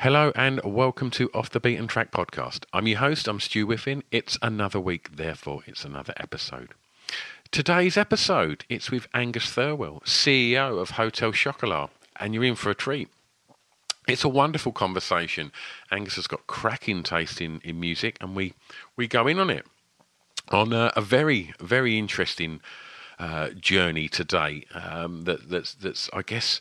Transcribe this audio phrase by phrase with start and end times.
[0.00, 2.64] Hello and welcome to Off the Beaten Track podcast.
[2.70, 4.02] I'm your host, I'm Stu Whiffin.
[4.10, 6.74] It's another week, therefore it's another episode.
[7.50, 11.88] Today's episode, it's with Angus Thirlwell, CEO of Hotel Chocolat,
[12.20, 13.08] and you're in for a treat.
[14.06, 15.50] It's a wonderful conversation.
[15.90, 18.52] Angus has got cracking taste in, in music, and we,
[18.96, 19.64] we go in on it
[20.50, 22.60] on a, a very, very interesting
[23.18, 26.60] uh, journey today um, that, that's, that's, I guess,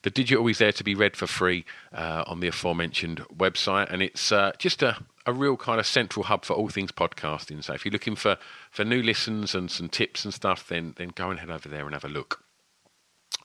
[0.04, 4.02] the digital is there to be read for free uh, on the aforementioned website, and
[4.02, 7.62] it's uh, just a a real kind of central hub for all things podcasting.
[7.62, 8.38] So if you're looking for,
[8.72, 11.86] for new listens and some tips and stuff, then then go and head over there
[11.86, 12.47] and have a look.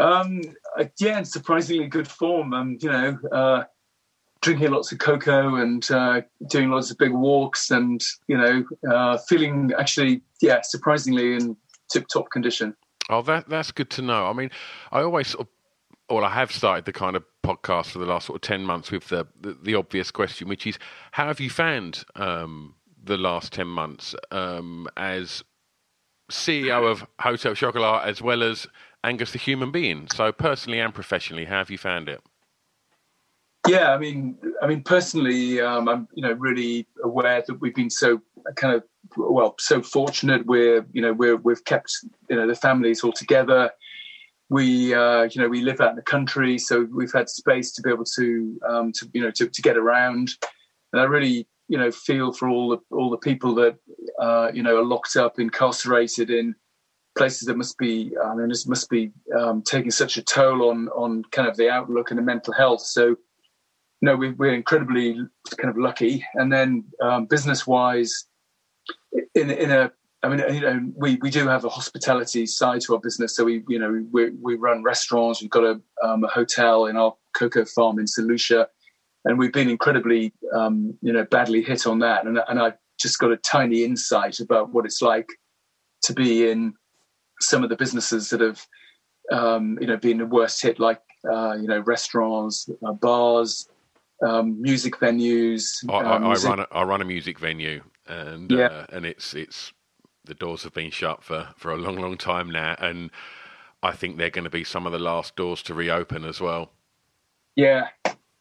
[0.00, 0.42] Um,
[0.76, 2.54] again, surprisingly good form.
[2.54, 3.64] Um, you know, uh,
[4.40, 9.18] drinking lots of cocoa and uh, doing lots of big walks, and you know, uh,
[9.28, 11.56] feeling actually, yeah, surprisingly in
[11.92, 12.74] tip-top condition.
[13.08, 14.26] Oh, that that's good to know.
[14.26, 14.50] I mean,
[14.92, 15.48] I always sort of,
[16.14, 18.90] well, I have started the kind of podcast for the last sort of ten months
[18.90, 20.78] with the the, the obvious question, which is,
[21.12, 25.44] how have you found um, the last ten months um, as
[26.30, 28.66] CEO of Hotel Chocolat as well as
[29.02, 30.08] Angus the human being?
[30.14, 32.20] So personally and professionally, how have you found it?
[33.68, 37.90] Yeah, I mean, I mean, personally, um, I'm you know really aware that we've been
[37.90, 38.20] so
[38.56, 38.84] kind of
[39.16, 40.46] well so fortunate.
[40.46, 41.92] We're you know we're we've kept
[42.28, 43.70] you know the families all together.
[44.48, 47.82] we uh, you know we live out in the country, so we've had space to
[47.82, 50.30] be able to um, to you know to, to get around.
[50.92, 53.76] And I really you know feel for all the all the people that
[54.18, 56.54] uh, you know are locked up, incarcerated in
[57.20, 60.88] places that must be I mean this must be um, taking such a toll on
[60.88, 62.80] on kind of the outlook and the mental health.
[62.80, 63.16] So
[64.00, 65.18] no, we, we're incredibly
[65.58, 66.24] kind of lucky.
[66.32, 68.24] And then um, business wise,
[69.34, 72.94] in in a I mean, you know, we, we do have a hospitality side to
[72.94, 73.36] our business.
[73.36, 75.40] So we, you know, we, we run restaurants.
[75.40, 78.28] We've got a, um, a hotel in our cocoa farm in St.
[78.28, 78.68] Lucia,
[79.24, 82.26] and we've been incredibly, um, you know, badly hit on that.
[82.26, 85.28] And, and I've just got a tiny insight about what it's like
[86.02, 86.74] to be in
[87.40, 88.66] some of the businesses that have,
[89.32, 91.00] um, you know, been the worst hit, like,
[91.30, 93.68] uh, you know, restaurants, uh, bars,
[94.26, 95.84] um, music venues.
[95.88, 98.66] I, I, music- I run a, I run a music venue, and Yeah.
[98.66, 99.72] uh, and it's it's
[100.24, 103.10] the doors have been shut for for a long, long time now, and
[103.82, 106.72] I think they're going to be some of the last doors to reopen as well.
[107.56, 107.88] Yeah,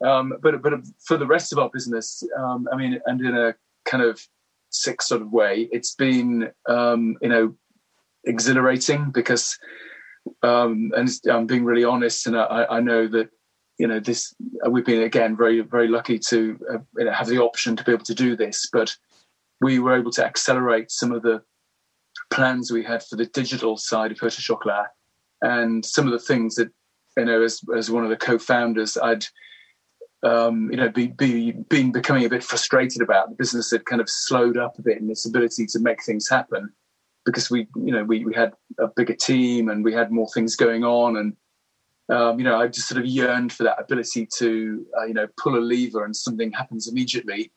[0.05, 0.73] um, but but
[1.05, 3.55] for the rest of our business, um, I mean, and in a
[3.85, 4.21] kind of
[4.69, 7.55] sick sort of way, it's been um, you know
[8.25, 9.57] exhilarating because,
[10.43, 13.29] um, and I'm being really honest, and I, I know that
[13.77, 14.33] you know this
[14.69, 17.93] we've been again very very lucky to uh, you know, have the option to be
[17.93, 18.95] able to do this, but
[19.61, 21.41] we were able to accelerate some of the
[22.31, 24.87] plans we had for the digital side of Hotel Chocolat
[25.41, 26.69] and some of the things that
[27.17, 29.25] you know as as one of the co-founders I'd
[30.23, 34.01] um, you know be, be been becoming a bit frustrated about the business had kind
[34.01, 36.73] of slowed up a bit in its ability to make things happen
[37.25, 40.55] because we you know we we had a bigger team and we had more things
[40.55, 41.35] going on and
[42.09, 45.27] um, you know I just sort of yearned for that ability to uh, you know
[45.37, 47.51] pull a lever and something happens immediately.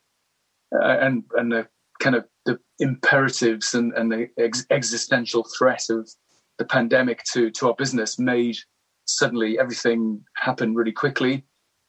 [0.74, 1.68] Uh, and and the
[2.00, 6.10] kind of the imperatives and, and the ex- existential threat of
[6.58, 8.56] the pandemic to to our business made
[9.04, 11.44] suddenly everything happen really quickly.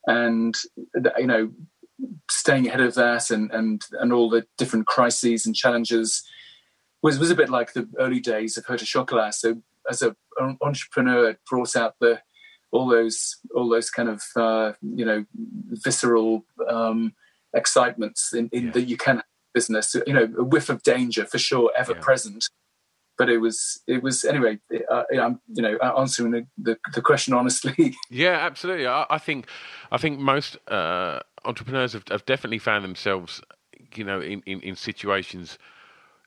[0.07, 0.55] And
[1.17, 1.51] you know
[2.29, 6.23] staying ahead of that and and and all the different crises and challenges
[7.03, 9.35] was was a bit like the early days of Hotel Chocolat.
[9.35, 12.21] So as a, an entrepreneur, it brought out the
[12.71, 15.25] all those all those kind of uh, you know
[15.85, 17.13] visceral um,
[17.53, 18.71] excitements in, in Yeah.
[18.71, 19.21] that you can
[19.53, 19.95] business.
[20.07, 21.99] You know, a whiff of danger for sure, ever Yeah.
[22.01, 22.49] present.
[23.15, 24.59] But it was it was anyway.
[24.89, 27.95] Uh, I'm you know answering the, the, the question honestly.
[28.09, 28.87] Yeah, absolutely.
[28.87, 29.45] I, I think
[29.91, 33.39] I think most uh, entrepreneurs have, have definitely found themselves,
[33.95, 35.59] you know, in, in, in situations,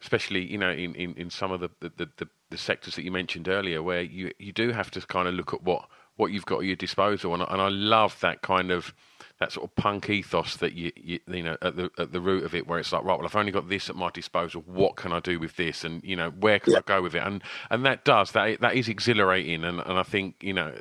[0.03, 3.11] especially you know in, in, in some of the, the, the, the sectors that you
[3.11, 6.47] mentioned earlier, where you, you do have to kind of look at what, what you've
[6.47, 8.95] got at your disposal, and, I- and I love that kind of
[9.39, 12.45] that sort of punk ethos that you, you you know at the at the root
[12.45, 14.63] of it, where it's like right, well, I've only got this at my disposal.
[14.67, 15.85] What can I do with this?
[15.85, 17.23] And you know, where can I go with it?
[17.23, 20.73] And and that does that that is exhilarating, and, and I think you know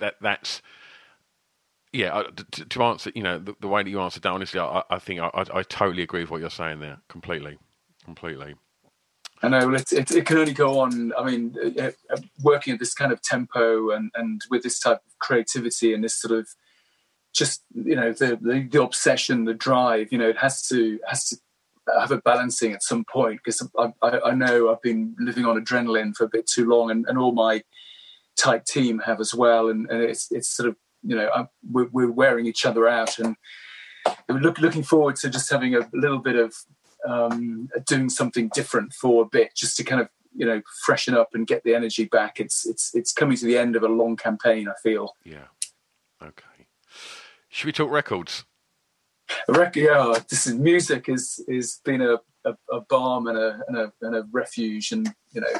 [0.00, 0.60] that that's
[1.92, 2.22] yeah,
[2.52, 4.98] to, to answer, you know, the, the way that you answered that, honestly, I, I
[4.98, 7.58] think I, I, I totally agree with what you're saying there, completely,
[8.04, 8.54] completely.
[9.42, 11.12] I know it, it, it can only go on.
[11.18, 14.98] I mean, uh, uh, working at this kind of tempo and, and with this type
[14.98, 16.46] of creativity and this sort of
[17.34, 20.12] just you know the, the the obsession, the drive.
[20.12, 21.36] You know, it has to has to
[21.98, 25.62] have a balancing at some point because I, I, I know I've been living on
[25.62, 27.62] adrenaline for a bit too long, and, and all my
[28.36, 31.88] tight team have as well, and, and it's it's sort of you know i we're,
[31.90, 33.36] we're wearing each other out, and
[34.28, 36.54] we're look, looking forward to just having a little bit of
[37.06, 41.30] um, doing something different for a bit, just to kind of you know freshen up
[41.34, 42.40] and get the energy back.
[42.40, 44.68] It's it's it's coming to the end of a long campaign.
[44.68, 45.16] I feel.
[45.24, 45.46] Yeah.
[46.22, 46.66] Okay.
[47.48, 48.44] Should we talk records?
[49.48, 53.76] Reckon, yeah, this is music is is been a, a, a balm and a, and
[53.76, 55.52] a and a refuge, and you know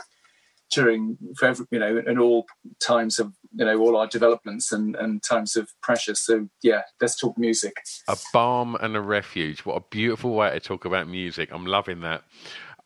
[0.72, 2.46] during for every, you know in all
[2.80, 6.14] times of you know all our developments and and times of pressure.
[6.14, 7.74] So yeah, let's talk music.
[8.08, 9.60] A balm and a refuge.
[9.60, 11.50] What a beautiful way to talk about music.
[11.52, 12.22] I'm loving that.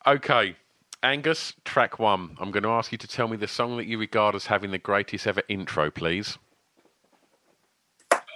[0.06, 0.56] Okay.
[1.02, 2.36] Angus, track one.
[2.40, 4.72] I'm going to ask you to tell me the song that you regard as having
[4.72, 6.38] the greatest ever intro, please.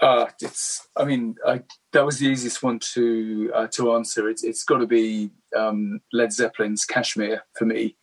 [0.00, 0.88] Uh, it's.
[0.97, 4.28] I mean, I, that was the easiest one to uh, to answer.
[4.28, 7.97] It's it's got to be um, Led Zeppelin's "Kashmir" for me.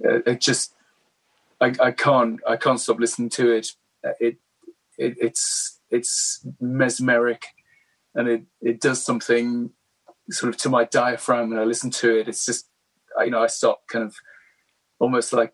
[0.00, 0.74] It just,
[1.60, 3.68] I, I can't I can't stop listening to it.
[4.20, 4.38] It,
[4.98, 7.42] it it's it's mesmeric,
[8.14, 9.70] and it it does something
[10.30, 12.28] sort of to my diaphragm when I listen to it.
[12.28, 12.68] It's just,
[13.20, 14.16] you know, I start kind of
[14.98, 15.52] almost like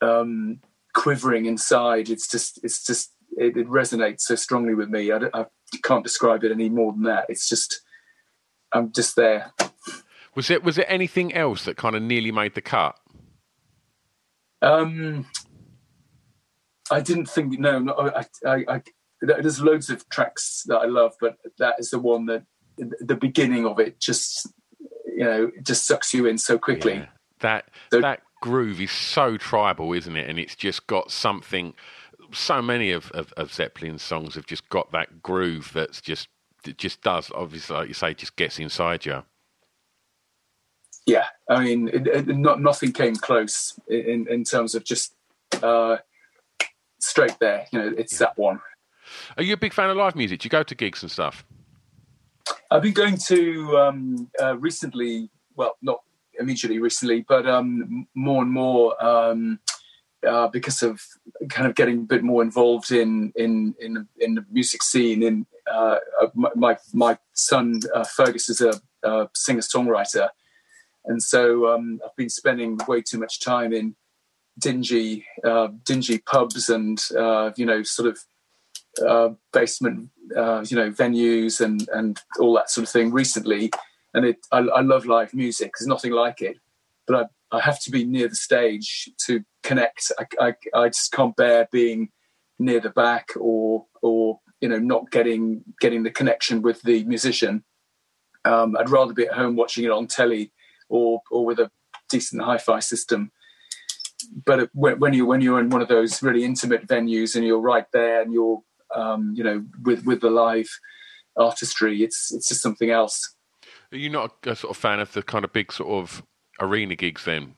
[0.00, 0.60] um,
[0.92, 2.10] quivering inside.
[2.10, 5.12] It's just, it's just, it, it resonates so strongly with me.
[5.12, 5.46] I, I
[5.84, 7.26] can't describe it any more than that.
[7.28, 7.82] It's just,
[8.72, 9.52] I'm just there.
[10.34, 12.98] Was it was it anything else that kind of nearly made the cut?
[14.62, 15.26] Um,
[16.90, 17.58] I didn't think.
[17.58, 18.82] No, no I, I, I,
[19.20, 22.44] there's loads of tracks that I love, but that is the one that
[22.76, 24.48] the beginning of it just
[25.06, 26.94] you know just sucks you in so quickly.
[26.94, 27.06] Yeah.
[27.40, 30.30] That so, that groove is so tribal, isn't it?
[30.30, 31.74] And it's just got something.
[32.32, 36.28] So many of, of, of Zeppelin's songs have just got that groove that's just
[36.66, 39.22] it just does obviously like you say just gets inside you
[41.06, 45.14] yeah i mean it, it, not nothing came close in in terms of just
[45.62, 45.96] uh
[46.98, 48.60] straight there you know it's that one
[49.36, 51.44] are you a big fan of live music do you go to gigs and stuff
[52.70, 56.00] i've been going to um uh, recently well not
[56.38, 59.58] immediately recently but um more and more um
[60.26, 61.00] uh, because of
[61.48, 65.22] kind of getting a bit more involved in in in, in the music scene.
[65.22, 70.28] In uh, uh my my son uh, Fergus is a, a singer songwriter,
[71.04, 73.96] and so um, I've been spending way too much time in
[74.58, 77.02] dingy uh, dingy pubs and
[77.56, 83.10] you know sort of basement you know venues and and all that sort of thing
[83.12, 83.70] recently.
[84.14, 85.72] And it, I, I love live music.
[85.78, 86.58] There's nothing like it,
[87.06, 90.10] but I I have to be near the stage to connect.
[90.18, 92.10] I, I, I just can't bear being
[92.58, 97.62] near the back or or you know not getting getting the connection with the musician.
[98.44, 100.50] Um, I'd rather be at home watching it on telly
[100.92, 101.70] or or with a
[102.08, 103.32] decent hi-fi system.
[104.44, 107.86] But when you when you're in one of those really intimate venues and you're right
[107.92, 108.62] there and you're
[108.94, 110.68] um, you know with with the live
[111.36, 113.34] artistry, it's it's just something else.
[113.90, 116.22] Are you not a, a sort of fan of the kind of big sort of
[116.60, 117.54] arena gigs then?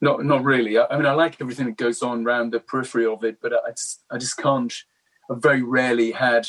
[0.00, 0.78] Not not really.
[0.78, 3.52] I, I, mean, I like everything that goes on around the periphery of it, but
[3.52, 4.72] I just I just can't.
[5.30, 6.48] I've very rarely had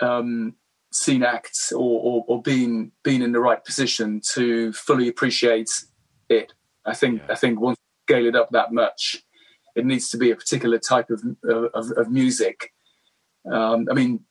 [0.00, 0.54] um,
[0.92, 5.70] seen acts or, or, or been been in the right position to fully appreciate
[6.28, 6.52] it.
[6.86, 7.32] I think yeah.
[7.32, 9.22] I think once scale it up that much,
[9.76, 11.22] it needs to be a particular type of
[11.74, 12.72] of, of music.
[13.50, 14.24] Um, I mean,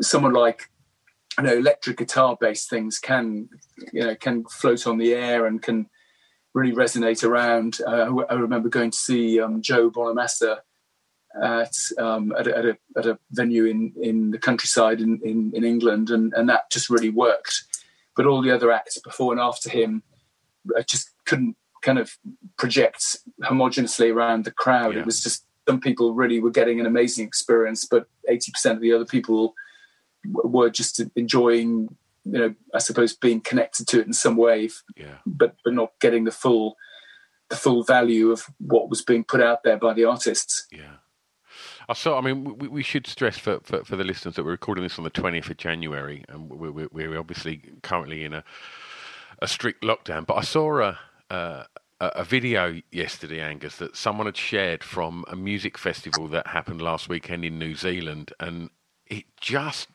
[0.00, 0.70] someone like
[1.38, 3.48] you know electric guitar based things can
[3.92, 5.88] you know can float on the air and can
[6.54, 7.78] really resonate around.
[7.86, 10.60] Uh, I remember going to see um, Joe Bonamassa
[11.42, 15.52] at, um, at, a, at, a, at, a, venue in, in the countryside in, in,
[15.54, 17.64] in, England, and, and that just really worked.
[18.16, 20.02] But all the other acts before and after him,
[20.76, 22.16] I just couldn't kind of
[22.56, 24.94] project homogeneously around the crowd.
[24.94, 25.00] Yeah.
[25.00, 28.92] It was just some people really were getting an amazing experience, but 80% of the
[28.92, 29.54] other people
[30.24, 35.18] were just enjoying you know i suppose being connected to it in some way yeah.
[35.24, 36.76] but but not getting the full
[37.48, 40.96] the full value of what was being put out there by the artists yeah
[41.88, 42.18] I saw.
[42.18, 44.98] I mean, we, we should stress for, for, for, the listeners that we're recording this
[44.98, 48.44] on the 20th of January, and we're, we're obviously currently in a
[49.40, 50.26] a strict lockdown.
[50.26, 50.98] But I saw a,
[51.30, 51.66] a
[52.00, 57.08] a video yesterday, Angus, that someone had shared from a music festival that happened last
[57.08, 58.70] weekend in New Zealand, and
[59.06, 59.88] it just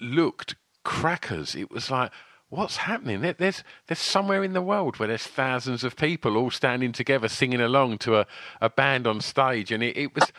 [0.00, 1.54] looked crackers.
[1.54, 2.10] It was like,
[2.48, 3.20] what's happening?
[3.20, 7.60] There's there's somewhere in the world where there's thousands of people all standing together singing
[7.60, 8.26] along to a,
[8.60, 10.32] a band on stage, and it, it was,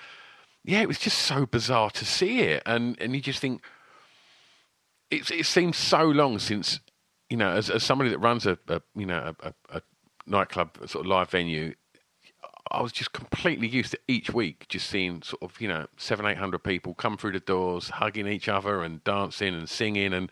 [0.70, 3.64] yeah, it was just so bizarre to see it, and and you just think,
[5.10, 6.80] it it seems so long since,
[7.28, 9.82] you know, as as somebody that runs a, a you know a, a, a
[10.28, 11.74] nightclub sort of live venue,
[12.70, 16.28] I was just completely used to each week just seeing sort of you know seven
[16.28, 20.30] eight hundred people come through the doors, hugging each other and dancing and singing and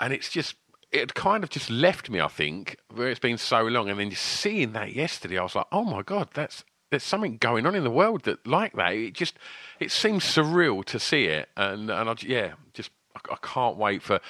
[0.00, 0.56] and it's just
[0.90, 2.20] it kind of just left me.
[2.20, 5.54] I think where it's been so long, and then just seeing that yesterday, I was
[5.54, 8.92] like, oh my god, that's there's something going on in the world that like that.
[8.92, 9.38] It just
[9.80, 14.02] it seems surreal to see it, and and I, yeah, just I, I can't wait
[14.02, 14.20] for.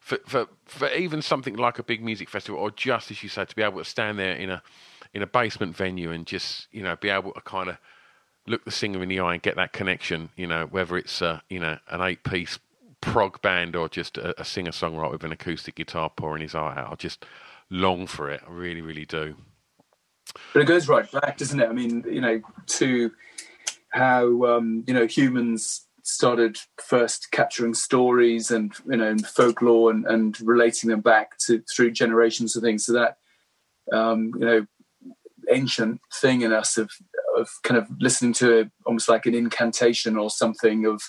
[0.00, 3.50] For, for for even something like a big music festival, or just as you said,
[3.50, 4.62] to be able to stand there in a
[5.12, 7.76] in a basement venue and just you know be able to kind of
[8.46, 10.30] look the singer in the eye and get that connection.
[10.34, 12.58] You know, whether it's uh, you know an eight piece
[13.02, 16.74] prog band or just a, a singer songwriter with an acoustic guitar pouring his eye
[16.78, 16.90] out.
[16.90, 17.26] I just
[17.68, 18.40] long for it.
[18.48, 19.34] I really, really do.
[20.52, 21.68] But it goes right back, doesn't it?
[21.68, 23.10] I mean, you know, to
[23.90, 30.06] how um, you know humans started first capturing stories and you know and folklore and,
[30.06, 32.86] and relating them back to through generations of things.
[32.86, 33.18] So that
[33.92, 34.66] um, you know
[35.50, 36.90] ancient thing in us of
[37.36, 41.02] of kind of listening to almost like an incantation or something of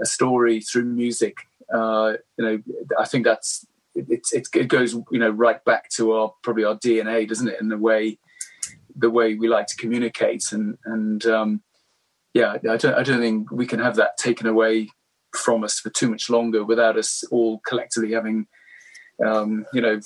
[0.00, 1.36] a story through music.
[1.72, 2.58] Uh, you know,
[2.98, 6.76] I think that's it, it, it goes you know right back to our probably our
[6.76, 7.60] DNA, doesn't it?
[7.60, 8.18] In the way
[8.94, 11.62] the way we like to communicate and and um,
[12.34, 14.88] yeah, I don't I don't think we can have that taken away
[15.34, 18.46] from us for too much longer without us all collectively having
[19.24, 20.00] um, you know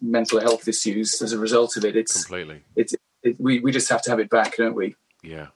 [0.00, 1.96] mental health issues as a result of it.
[1.96, 2.62] It's completely.
[2.76, 4.94] It's it, we we just have to have it back, don't we?
[5.22, 5.48] Yeah.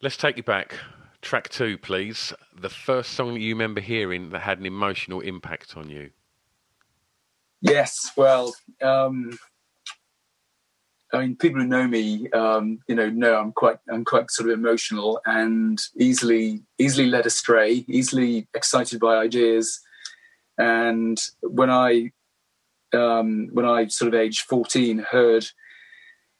[0.00, 0.74] Let's take you back.
[1.22, 2.32] Track two, please.
[2.54, 6.10] The first song that you remember hearing that had an emotional impact on you.
[7.60, 8.52] Yes, well,
[8.82, 9.38] um,
[11.12, 14.50] I mean, people who know me, um, you know, know I'm quite, I'm quite sort
[14.50, 19.80] of emotional and easily, easily led astray, easily excited by ideas.
[20.58, 22.10] And when I,
[22.92, 25.46] um, when I sort of age 14, heard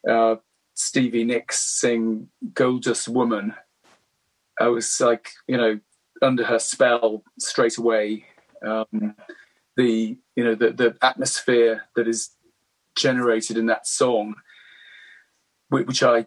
[0.09, 0.37] uh,
[0.75, 3.55] Stevie Nicks sing "Gold Dust Woman,"
[4.61, 5.81] I was like, you know,
[6.21, 8.27] under her spell straight away.
[8.65, 9.17] Um,
[9.77, 12.31] the, you know, the the atmosphere that is
[12.95, 14.35] generated in that song
[15.73, 16.27] which I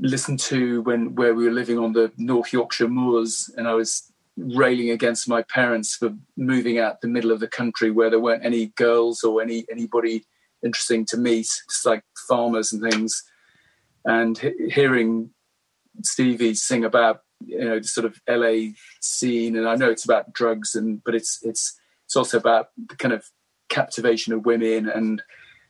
[0.00, 4.12] listened to when where we were living on the North Yorkshire moors, and I was
[4.36, 8.44] railing against my parents for moving out the middle of the country where there weren't
[8.44, 10.24] any girls or any anybody
[10.64, 13.22] interesting to meet, just like farmers and things.
[14.04, 15.30] And he- hearing
[16.02, 20.32] Stevie sing about you know the sort of LA scene, and I know it's about
[20.32, 23.24] drugs, and but it's it's it's also about the kind of
[23.68, 25.22] captivation of women, and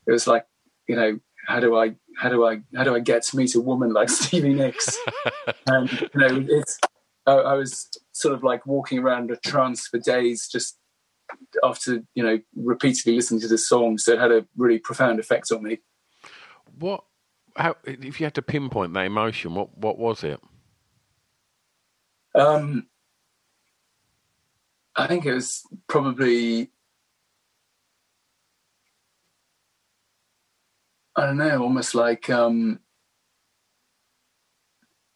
[0.06, 0.46] it was like
[0.88, 3.60] you know how do I how do I how do I get to meet a
[3.60, 4.98] woman like Stevie Nicks?
[5.66, 6.78] and you know, it's
[7.26, 10.78] I, I, was sort of like walking around a trance for days, just
[11.64, 13.98] after you know repeatedly listening to this song.
[13.98, 15.78] So it had a really profound effect on me.
[16.78, 17.04] What?
[17.56, 17.76] How?
[17.84, 20.40] If you had to pinpoint that emotion, what what was it?
[22.34, 22.86] Um,
[24.96, 26.70] I think it was probably
[31.16, 32.80] I don't know, almost like um,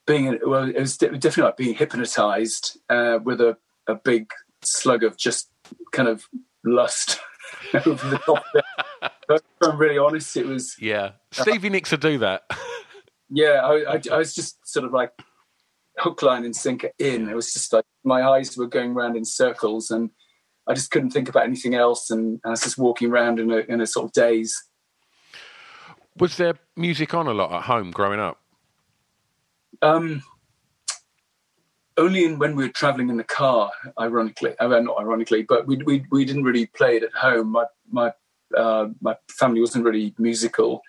[0.06, 3.56] being well, it was definitely like being hypnotized uh, with a,
[3.86, 4.30] a big
[4.62, 5.50] slug of just
[5.92, 6.26] kind of
[6.64, 7.20] lust
[7.86, 9.12] over the top of it.
[9.28, 11.12] But if I'm really honest, it was yeah.
[11.30, 12.42] Stevie uh, Nicks would do that.
[13.30, 15.10] yeah, I, I, I, was just sort of like
[16.04, 17.28] hook, line, and sinker in.
[17.28, 20.10] It was just like my eyes were going around in circles, and
[20.68, 22.10] I just couldn't think about anything else.
[22.10, 24.54] And I was just walking around in a in a sort of daze.
[26.18, 28.38] Was there music on a lot at home growing up?
[29.82, 30.22] Um,
[31.96, 33.70] only in, when we were traveling in the car.
[33.98, 37.14] Ironically, I uh, mean, not ironically, but we, we we didn't really play it at
[37.14, 37.48] home.
[37.52, 38.12] My my
[38.56, 40.82] uh, my family wasn't really musical,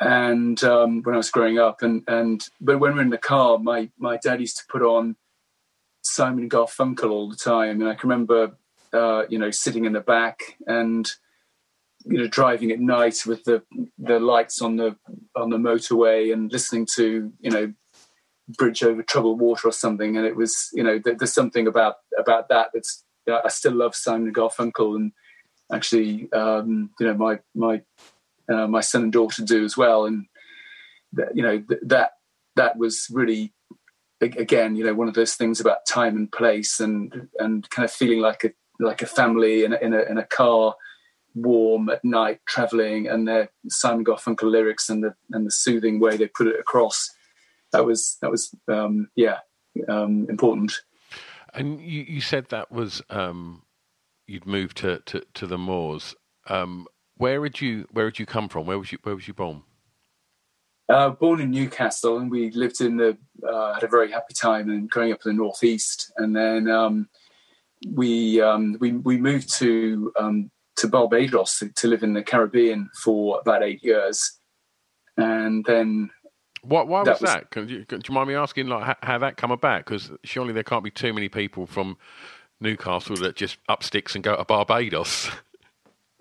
[0.00, 3.18] and um, when I was growing up, and and but when we were in the
[3.18, 5.16] car, my my dad used to put on
[6.02, 8.56] Simon Garfunkel all the time, and I can remember,
[8.92, 11.10] uh, you know, sitting in the back and
[12.04, 13.62] you know driving at night with the
[13.98, 14.96] the lights on the
[15.36, 17.72] on the motorway and listening to you know
[18.48, 20.16] bridge over troubled water or something.
[20.16, 24.32] And it was you know there's something about about that that's I still love Simon
[24.32, 24.96] Garfunkel.
[24.96, 25.12] And
[25.72, 27.82] actually um, you know my my
[28.52, 30.26] uh, my son and daughter do as well and
[31.34, 32.12] you know that
[32.56, 33.52] that was really
[34.20, 37.90] again you know one of those things about time and place and and kind of
[37.90, 40.74] feeling like a like a family in a, in a, in a car
[41.34, 46.16] warm at night traveling and their Simon Garfunkel lyrics and the and the soothing way
[46.16, 47.10] they put it across.
[47.72, 49.38] That was that was um, yeah
[49.88, 50.72] um, important.
[51.54, 53.62] And you, you said that was um,
[54.26, 56.14] you'd moved to, to, to the moors.
[56.48, 56.86] Um,
[57.22, 58.66] where did you where did you come from?
[58.66, 59.62] Where was you where was you born?
[60.88, 63.16] Uh, born in Newcastle, and we lived in the
[63.48, 66.12] uh, had a very happy time and growing up in the northeast.
[66.16, 67.08] And then um,
[67.86, 72.90] we um, we we moved to um, to Barbados to, to live in the Caribbean
[73.04, 74.38] for about eight years,
[75.16, 76.10] and then
[76.62, 76.88] what?
[76.88, 77.54] Why was that?
[77.54, 79.84] Was, you, do you mind me asking, like, how, how that come about?
[79.84, 81.96] Because surely there can't be too many people from
[82.60, 85.30] Newcastle that just up sticks and go to Barbados.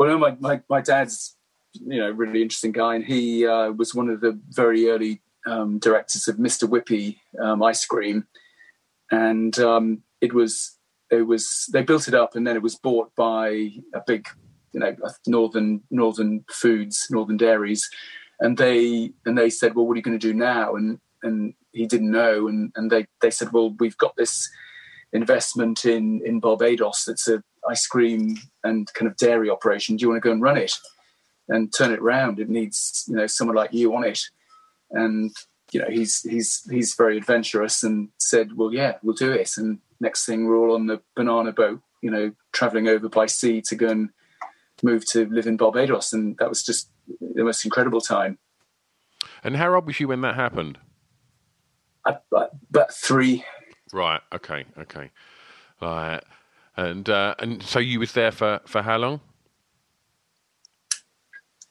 [0.01, 1.37] Well, no, my, my, my dad's,
[1.73, 5.77] you know, really interesting guy, and he uh, was one of the very early um,
[5.77, 6.67] directors of Mr.
[6.67, 8.25] Whippy um, ice cream,
[9.11, 10.75] and um, it was
[11.11, 14.27] it was they built it up, and then it was bought by a big
[14.73, 14.95] you know
[15.27, 17.87] northern northern foods, northern dairies,
[18.39, 20.73] and they and they said, well, what are you going to do now?
[20.73, 24.49] And and he didn't know, and and they they said, well, we've got this
[25.13, 29.95] investment in in Barbados that's a ice cream and kind of dairy operation.
[29.95, 30.73] Do you want to go and run it
[31.49, 32.39] and turn it around?
[32.39, 34.21] It needs you know someone like you on it,
[34.91, 35.31] and
[35.71, 39.51] you know he's he's he's very adventurous and said, well, yeah, we'll do it.
[39.57, 43.61] And next thing we're all on the banana boat, you know, traveling over by sea
[43.61, 44.09] to go and
[44.83, 48.37] move to live in Barbados, and that was just the most incredible time.
[49.43, 50.77] And how old was you when that happened?
[52.05, 52.13] Uh,
[52.69, 53.43] about three.
[53.93, 54.21] Right.
[54.33, 54.65] Okay.
[54.77, 55.11] Okay.
[55.81, 56.21] Right.
[56.81, 59.21] And uh, and so you was there for for how long?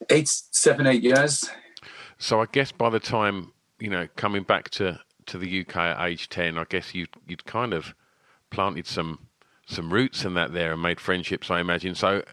[0.09, 1.49] Eight, seven, eight years.
[2.17, 6.07] So I guess by the time you know coming back to to the UK at
[6.07, 7.93] age ten, I guess you you'd kind of
[8.51, 9.27] planted some
[9.65, 11.51] some roots in that there and made friendships.
[11.51, 11.93] I imagine.
[11.93, 12.23] So,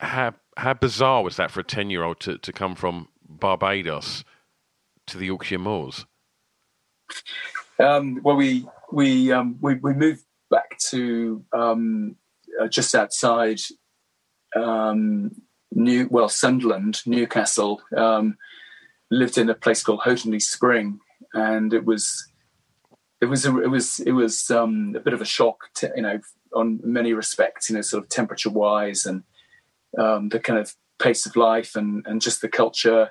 [0.00, 4.24] how how bizarre was that for a ten year old to to come from Barbados
[5.06, 6.06] to the Yorkshire Moors?
[7.78, 12.16] Um, well, we we um, we we moved back to um,
[12.60, 13.60] uh, just outside
[14.54, 15.30] um,
[15.72, 17.82] New well Sunderland, Newcastle.
[17.96, 18.36] Um,
[19.10, 20.98] lived in a place called Houghton-le-Spring,
[21.32, 22.28] and it was
[23.20, 26.02] it was a, it was it was um, a bit of a shock, to, you
[26.02, 26.20] know,
[26.54, 29.22] on many respects, you know, sort of temperature wise and
[29.98, 33.10] um, the kind of pace of life and and just the culture.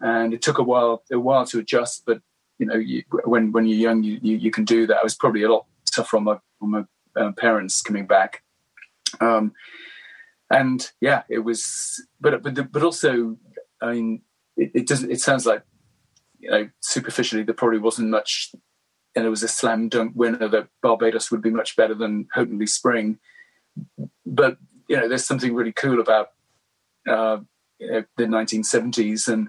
[0.00, 2.22] And it took a while a while to adjust, but
[2.58, 4.98] you know, you, when when you're young, you, you, you can do that.
[4.98, 6.84] I was probably a lot tougher on my my
[7.16, 8.42] uh, parents coming back.
[9.20, 9.52] Um,
[10.50, 13.36] and yeah, it was, but but but also,
[13.80, 14.22] I mean,
[14.56, 15.10] it, it doesn't.
[15.10, 15.62] It sounds like
[16.38, 18.52] you know superficially there probably wasn't much,
[19.14, 23.18] and it was a slam dunk winner that Barbados would be much better than Houghton-le-Spring.
[24.26, 26.30] But you know, there's something really cool about
[27.08, 27.38] uh,
[27.78, 29.48] you know, the 1970s, and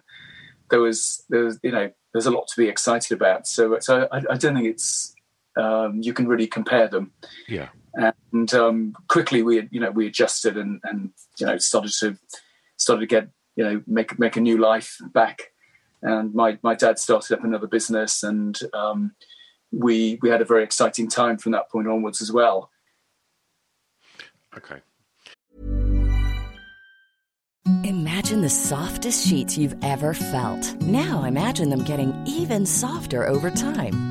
[0.70, 3.48] there was there was you know there's a lot to be excited about.
[3.48, 5.16] So so I, I don't think it's
[5.58, 7.12] um, you can really compare them.
[7.48, 7.70] Yeah.
[7.94, 12.18] And um, quickly we you know we adjusted and and you know started to
[12.78, 15.52] started to get you know make make a new life back.
[16.02, 19.12] And my my dad started up another business, and um,
[19.72, 22.72] we we had a very exciting time from that point onwards as well.
[24.58, 24.82] Okay.
[27.84, 30.76] Imagine the softest sheets you've ever felt.
[30.82, 34.11] Now imagine them getting even softer over time.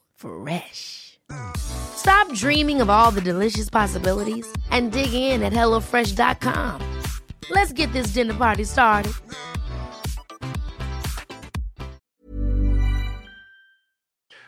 [0.21, 1.19] Fresh.
[1.57, 7.01] Stop dreaming of all the delicious possibilities and dig in at HelloFresh.com.
[7.49, 9.13] Let's get this dinner party started.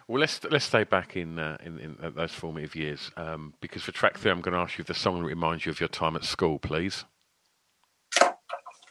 [0.08, 3.94] Well, let's let's stay back in uh, in, in those formative years um, because for
[3.94, 5.90] track three, I'm going to ask you if the song that reminds you of your
[5.90, 7.06] time at school, please.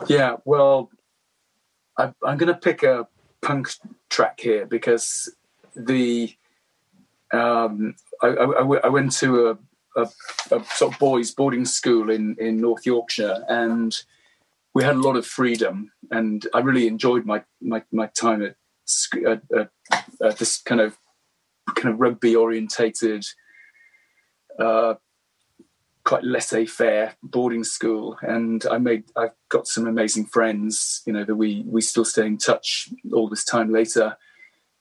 [0.08, 0.90] Yeah, well,
[1.96, 3.06] I, I'm going to pick a
[3.40, 3.68] punk
[4.08, 5.32] track here because
[5.76, 6.34] the
[7.32, 10.08] um, I, I, I, went to a, a,
[10.50, 13.96] a, sort of boys' boarding school in, in North Yorkshire, and
[14.74, 18.56] we had a lot of freedom, and I really enjoyed my my, my time at,
[19.26, 19.70] at, at,
[20.22, 20.98] at this kind of
[21.74, 23.24] kind of rugby orientated,
[24.58, 24.94] uh,
[26.04, 31.36] quite laissez-faire boarding school, and I made I've got some amazing friends, you know, that
[31.36, 34.18] we we still stay in touch all this time later,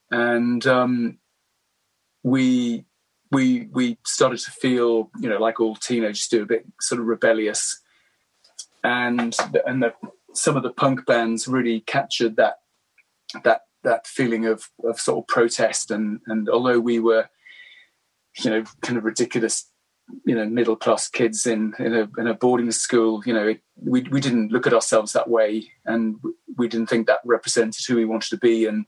[0.09, 1.17] and um,
[2.23, 2.86] we
[3.31, 7.07] we we started to feel, you know, like all teenagers do, a bit sort of
[7.07, 7.81] rebellious,
[8.84, 9.93] and and the,
[10.34, 12.55] some of the punk bands really captured that
[13.43, 17.29] that that feeling of of sort of protest, and and although we were,
[18.43, 19.69] you know, kind of ridiculous,
[20.25, 23.62] you know, middle class kids in in a in a boarding school, you know, it,
[23.75, 26.17] we we didn't look at ourselves that way, and
[26.57, 28.86] we didn't think that represented who we wanted to be and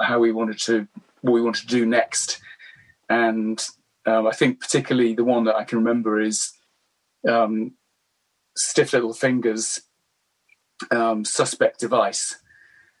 [0.00, 0.86] how we wanted to
[1.26, 2.40] what we want to do next
[3.08, 3.64] and
[4.06, 6.52] um, I think particularly the one that I can remember is
[7.28, 7.72] um,
[8.56, 9.80] Stiff Little Fingers
[10.90, 12.36] um, Suspect Device.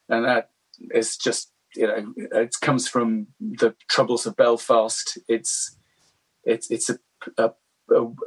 [0.08, 0.50] And that
[0.90, 5.18] is just, you know, it comes from the troubles of Belfast.
[5.28, 5.76] It's,
[6.44, 6.98] it's, it's a,
[7.38, 7.52] a,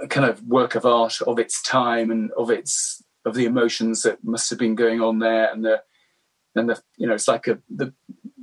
[0.02, 4.04] a kind of work of art of its time and of its of the emotions
[4.04, 5.84] that must have been going on there, and the
[6.56, 7.94] and the you know it's like a the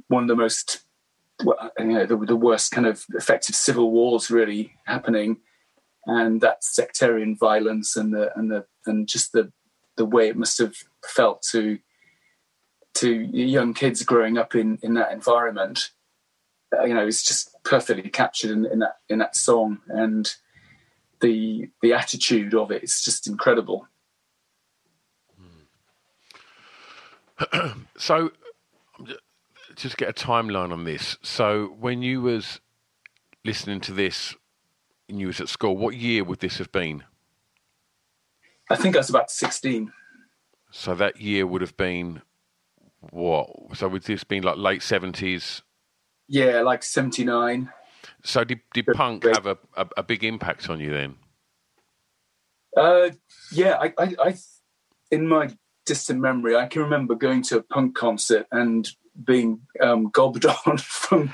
[0.08, 0.84] one of the most
[1.42, 5.38] you know the, the worst kind of effective civil wars really happening,
[6.06, 9.52] and that sectarian violence and the and the and just the
[9.96, 11.78] the way it must have felt to
[12.94, 15.90] to young kids growing up in in that environment.
[16.76, 20.34] Uh, you know, it's just perfectly captured in, in that in that song, and
[21.20, 23.86] the the attitude of it is just incredible.
[27.98, 28.30] so,
[29.76, 31.18] just get a timeline on this.
[31.22, 32.60] So, when you was
[33.44, 34.34] listening to this,
[35.08, 37.04] and you was at school, what year would this have been?
[38.68, 39.92] I think I was about sixteen.
[40.70, 42.22] So that year would have been
[43.10, 43.48] what?
[43.74, 45.62] So would this been like late seventies?
[46.28, 47.70] Yeah, like seventy nine.
[48.24, 51.14] So did did punk have a, a, a, big impact on you then?
[52.76, 53.10] Uh,
[53.52, 54.34] yeah, I, I, I,
[55.10, 58.88] in my distant memory, I can remember going to a punk concert and
[59.24, 61.32] being um, gobbed on from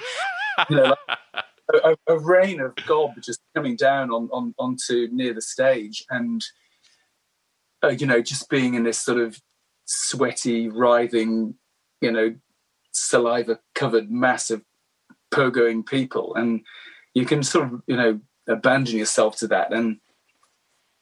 [0.71, 5.33] you know like a, a, rain of gob just coming down on, on onto near
[5.33, 6.45] the stage and
[7.83, 9.41] uh, you know just being in this sort of
[9.87, 11.55] sweaty writhing
[12.01, 12.35] you know
[12.93, 14.63] saliva covered mass of
[15.33, 16.61] pogoing people and
[17.15, 19.99] you can sort of you know abandon yourself to that and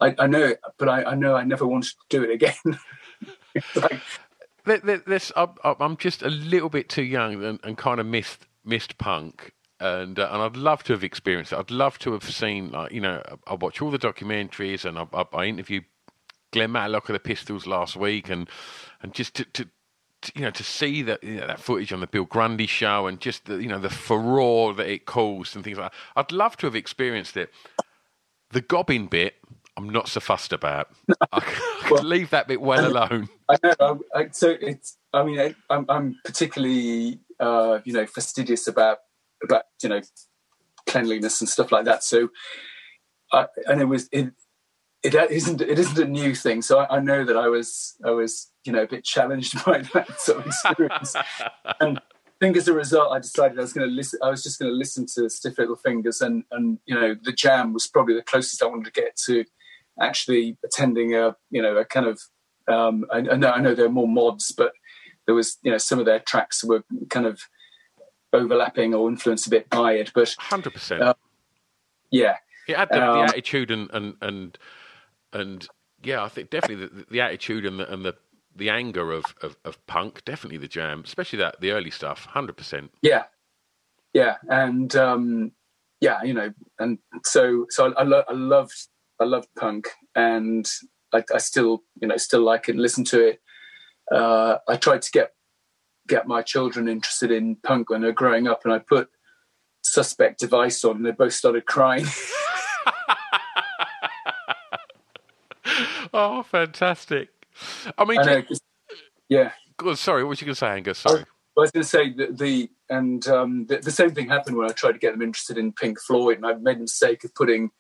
[0.01, 2.55] I, I know but I, I, know I never wanted to do it again.
[3.77, 4.01] like,
[4.67, 10.19] I'm, just a little bit too young and, and kind of missed missed punk, and
[10.19, 11.59] uh, and I'd love to have experienced it.
[11.59, 15.07] I'd love to have seen like you know I watch all the documentaries and I,
[15.13, 15.85] I, I interviewed
[16.53, 18.49] Glenn Matlock of the Pistols last week, and
[19.03, 19.69] and just to, to
[20.35, 23.21] you know, to see that you know, that footage on the Bill Grundy show and
[23.21, 25.99] just the you know the furore that it caused and things like that.
[26.17, 27.53] I'd love to have experienced it.
[28.51, 29.37] The gobbing bit,
[29.81, 30.89] I'm not so fussed about.
[31.33, 33.29] I can well, leave that bit well alone.
[33.49, 34.01] I know.
[34.15, 34.99] I, so it's.
[35.13, 38.99] I mean, I, am I'm particularly, uh, you know, fastidious about
[39.43, 40.03] about you know
[40.87, 42.05] cleanliness and stuff like that.
[42.05, 42.29] So,
[43.33, 44.33] I, and it was it,
[45.03, 46.61] it isn't it isn't a new thing.
[46.61, 49.79] So I, I, know that I was I was you know a bit challenged by
[49.95, 51.17] that sort of experience,
[51.81, 52.03] and I
[52.39, 54.21] think as a result, I decided I was going to listen.
[54.23, 57.33] I was just going to listen to Stiff Little Fingers, and and you know the
[57.33, 59.47] Jam was probably the closest I wanted to get to
[60.01, 62.21] actually attending a you know a kind of
[62.69, 64.73] um, I, I, know I know there are more mods, but
[65.27, 67.41] there was you know some of their tracks were kind of
[68.33, 70.13] overlapping or influenced a bit by it.
[70.15, 71.17] But hundred uh, percent,
[72.11, 72.37] yeah,
[72.69, 74.59] it had the, um, the, attitude and and and
[75.33, 75.69] and
[76.03, 78.17] yeah, I think definitely the, the attitude and the and the
[78.57, 82.57] the anger of, of, of punk, definitely the jam, especially that the early stuff, hundred
[82.57, 82.91] percent.
[83.03, 83.25] Yeah,
[84.13, 85.53] yeah, and um,
[86.01, 88.89] yeah, you know, and so so I, I, lo- I loved
[89.21, 90.69] I loved punk, and
[91.13, 93.41] I, I, still, you know, still like it, listen to it.
[94.11, 95.33] Uh, I tried to get
[96.09, 99.11] get my children interested in punk when they're growing up, and I put
[99.83, 102.07] Suspect Device on, and they both started crying.
[106.15, 107.29] oh, fantastic!
[107.99, 108.43] I mean, I know,
[109.29, 109.53] yeah.
[109.95, 110.99] Sorry, what was you going to say, Angus?
[110.99, 111.25] Sorry.
[111.57, 114.69] I was going to say that the and um, the, the, same thing happened when
[114.69, 117.35] I tried to get them interested in Pink Floyd, and I made the mistake of
[117.35, 117.71] putting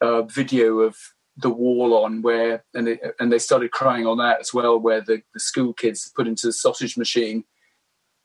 [0.00, 0.96] uh, video of
[1.36, 5.00] the wall on where and they, and they started crying on that as well where
[5.00, 7.44] the, the school kids put into the sausage machine.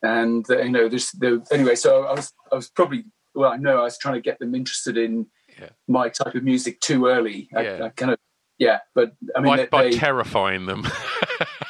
[0.02, 3.80] And you know this the, anyway so i was i was probably well i know
[3.80, 5.26] i was trying to get them interested in
[5.60, 5.70] yeah.
[5.88, 7.50] my type of music too early.
[7.52, 7.60] Yeah.
[7.60, 8.20] I, I kind of
[8.60, 10.86] yeah but i mean by, they, by terrifying them.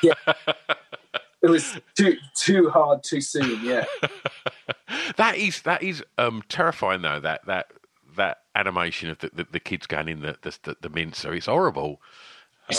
[0.04, 0.34] Yeah.
[1.42, 3.86] It was too too hard too soon yeah.
[5.18, 7.68] That is that is um terrifying though that that
[8.18, 11.34] that animation of the, the, the kids going in the the, the mincer.
[11.34, 12.02] It's horrible.
[12.70, 12.76] Um,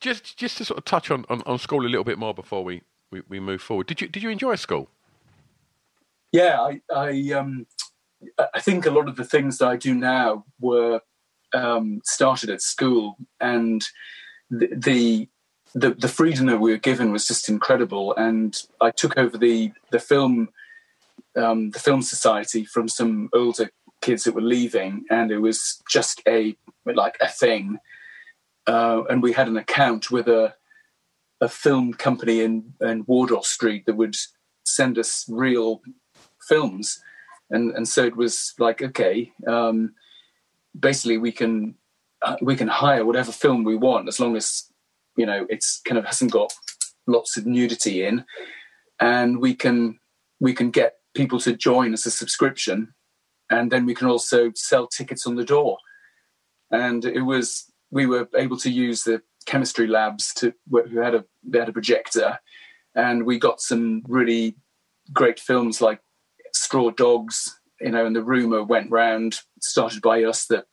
[0.00, 2.64] just just to sort of touch on, on, on, school a little bit more before
[2.64, 3.86] we, we, we move forward.
[3.86, 4.88] Did you did you enjoy school?
[6.32, 7.66] Yeah, I I um
[8.54, 11.00] I think a lot of the things that I do now were
[11.52, 13.84] um, started at school, and
[14.50, 15.28] the, the
[15.74, 18.14] the the freedom that we were given was just incredible.
[18.16, 20.48] And I took over the the film
[21.36, 26.22] um, the film society from some older kids that were leaving, and it was just
[26.26, 27.78] a like a thing.
[28.66, 30.54] Uh, and we had an account with a
[31.40, 34.16] a film company in, in Wardour Street that would
[34.64, 35.80] send us real
[36.48, 37.00] films,
[37.50, 39.94] and and so it was like okay, um,
[40.78, 41.74] basically we can
[42.22, 44.70] uh, we can hire whatever film we want as long as
[45.16, 46.52] you know it's kind of hasn't got
[47.06, 48.24] lots of nudity in,
[49.00, 49.98] and we can
[50.40, 52.94] we can get people to join as a subscription
[53.50, 55.78] and then we can also sell tickets on the door.
[56.70, 61.24] And it was we were able to use the chemistry labs to who had a
[61.42, 62.38] they had a projector,
[62.94, 64.56] and we got some really
[65.12, 66.00] great films like
[66.52, 70.66] Straw Dogs, you know, and the rumor went round, started by us that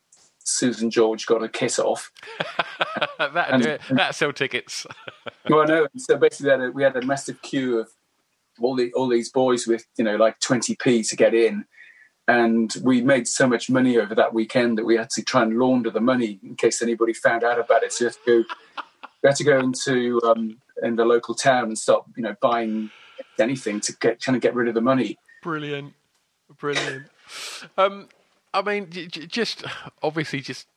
[0.46, 2.12] Susan George got a kiss off.
[3.20, 4.86] that and, that sell tickets.
[5.50, 5.88] well, I know.
[5.98, 7.90] So basically, we had, a, we had a massive queue of
[8.62, 11.66] all the all these boys with you know like twenty p to get in,
[12.28, 15.60] and we made so much money over that weekend that we had to try and
[15.60, 17.94] launder the money in case anybody found out about it.
[17.94, 18.56] So we had to go,
[19.22, 22.90] we had to go into um, in the local town and start you know buying
[23.40, 25.18] anything to get kind of get rid of the money.
[25.44, 25.94] Brilliant,
[26.58, 27.08] brilliant.
[27.78, 28.10] Um,
[28.54, 29.66] I mean, just
[30.02, 30.68] obviously, just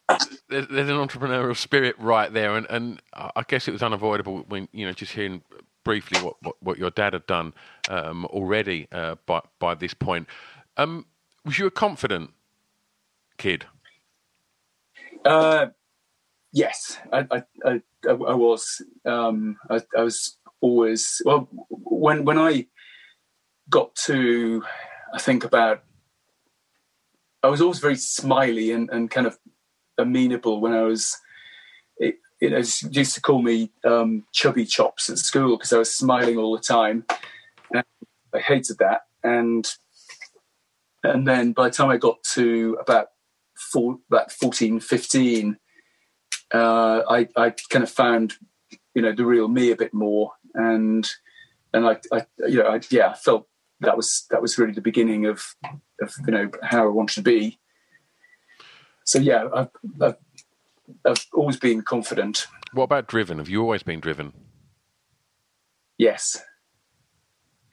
[0.49, 4.69] there's, there's, an entrepreneurial spirit right there, and, and I guess it was unavoidable when
[4.73, 5.43] you know just hearing
[5.85, 7.55] briefly what, what, what your dad had done
[7.89, 10.27] um, already uh, by by this point.
[10.77, 11.07] Um,
[11.45, 12.31] was you a confident
[13.37, 13.67] kid?
[15.25, 15.67] Uh,
[16.53, 18.83] yes, I I, I, I was.
[19.05, 22.67] Um, I, I was always well when when I
[23.71, 24.65] got to
[25.13, 25.83] I think about
[27.43, 29.39] I was always very smiley and, and kind of
[29.97, 31.17] amenable when I was.
[31.99, 32.53] It, it
[32.97, 36.63] used to call me um, chubby chops at school because I was smiling all the
[36.63, 37.05] time.
[37.73, 37.83] And
[38.33, 39.69] I hated that, and
[41.03, 43.09] and then by the time I got to about
[43.57, 45.57] four, about 14, 15,
[46.55, 48.35] uh, I, I kind of found
[48.95, 51.09] you know the real me a bit more, and
[51.73, 53.47] and I, I you know I, yeah I felt
[53.81, 55.55] that was that was really the beginning of
[56.01, 57.59] of you know how I wanted to be.
[59.05, 59.69] So yeah, I've,
[60.01, 60.17] I've,
[61.07, 62.47] I've always been confident.
[62.73, 63.39] What about driven?
[63.39, 64.33] Have you always been driven?
[65.97, 66.43] Yes.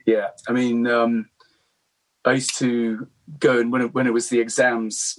[0.06, 1.28] Yeah, I mean, um,
[2.26, 3.06] I used to
[3.38, 5.18] go and when it, when it was the exams,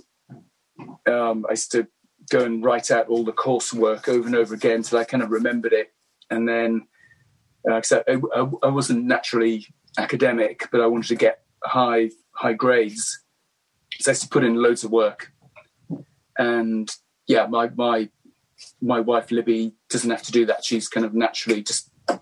[1.08, 1.88] um, I used to
[2.30, 5.32] go and write out all the coursework over and over again until I kind of
[5.32, 5.94] remembered it,
[6.30, 6.88] and then
[7.70, 9.66] uh, I, I, I wasn't naturally
[9.98, 13.24] academic, but I wanted to get high high grades.
[14.00, 15.32] So I used to put in loads of work.
[16.38, 16.90] And
[17.28, 18.10] yeah, my my
[18.82, 20.64] my wife Libby doesn't have to do that.
[20.64, 22.20] She's kind of naturally just you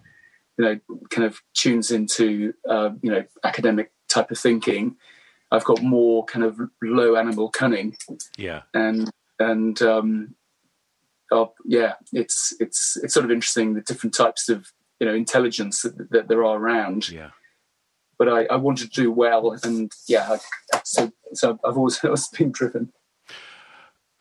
[0.59, 4.95] know kind of tunes into uh, you know academic type of thinking.
[5.51, 7.95] I've got more kind of low animal cunning.
[8.37, 8.61] Yeah.
[8.73, 10.35] And and um,
[11.31, 15.83] oh, yeah, it's it's it's sort of interesting the different types of you know intelligence
[15.83, 17.09] that, that there are around.
[17.09, 17.29] Yeah
[18.17, 20.37] but I, I wanted to do well, and yeah,
[20.73, 22.91] I, so so I've always, always been driven.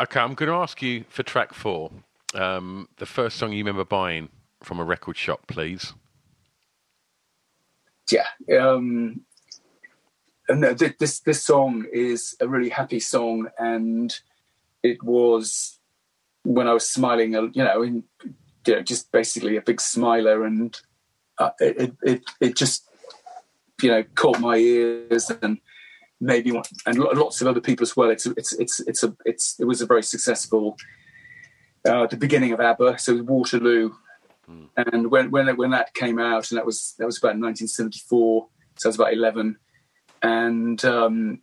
[0.01, 1.91] Okay, I'm going to ask you for track four.
[2.35, 4.29] Um, the first song you remember buying
[4.63, 5.93] from a record shop, please.
[8.11, 8.27] Yeah,
[8.61, 9.21] um,
[10.49, 14.15] and this this song is a really happy song, and
[14.83, 15.79] it was
[16.43, 18.05] when I was smiling, you know, in,
[18.67, 20.79] you know, just basically a big smiler, and
[21.39, 22.89] uh, it, it it just
[23.83, 25.59] you know caught my ears and
[26.21, 28.11] maybe one, and lots of other people as well.
[28.11, 30.77] It's it's it's it's a it's it was a very successful
[31.87, 32.99] uh, the beginning of ABBA.
[32.99, 33.93] So Waterloo,
[34.51, 34.69] mm.
[34.77, 38.49] and when when when that came out, and that was that was about 1974.
[38.77, 39.57] So I was about 11,
[40.25, 41.41] and um,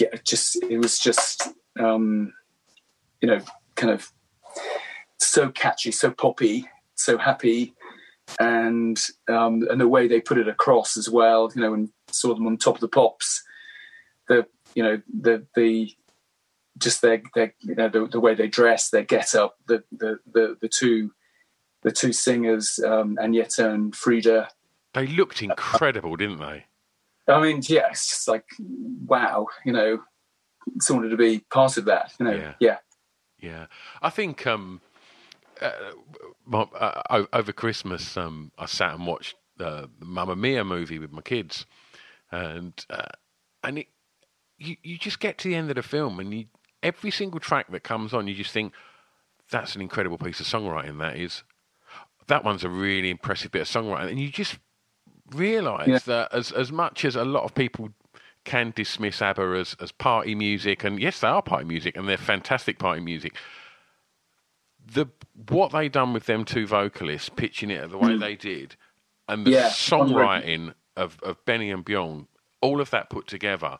[0.00, 2.32] yeah, just it was just um,
[3.20, 3.40] you know
[3.76, 4.10] kind of
[5.18, 7.74] so catchy, so poppy, so happy
[8.40, 11.50] and um, and the way they put it across as well.
[11.54, 13.42] You know, and saw them on top of the pops.
[14.28, 15.92] The you know the the
[16.78, 20.18] just their their you know the, the way they dress, their get up, the the
[20.32, 21.12] the, the two
[21.82, 24.48] the two singers, um, Agneta and Frida.
[24.94, 26.66] They looked incredible, didn't they?
[27.28, 28.44] I mean, yeah, it's just like
[29.06, 30.00] wow, you know,
[30.80, 32.78] someone to be part of that, you know, yeah, yeah.
[33.40, 33.66] yeah.
[34.00, 34.80] I think um,
[35.60, 35.92] uh,
[36.52, 41.22] uh, over Christmas, um, I sat and watched uh, the Mamma Mia movie with my
[41.22, 41.66] kids,
[42.30, 43.12] and uh,
[43.62, 43.86] and it,
[44.58, 46.46] you you just get to the end of the film, and you
[46.82, 48.72] every single track that comes on, you just think
[49.50, 50.98] that's an incredible piece of songwriting.
[50.98, 51.44] That is,
[52.26, 54.58] that one's a really impressive bit of songwriting, and you just
[55.30, 55.98] realise yeah.
[56.06, 57.90] that as as much as a lot of people
[58.44, 62.16] can dismiss ABBA as, as party music, and yes, they are party music, and they're
[62.16, 63.36] fantastic party music
[64.86, 65.06] the
[65.48, 68.20] what they done with them two vocalists pitching it the way mm.
[68.20, 68.76] they did,
[69.28, 72.26] and the yeah, songwriting of, of Benny and Bjorn,
[72.60, 73.78] all of that put together,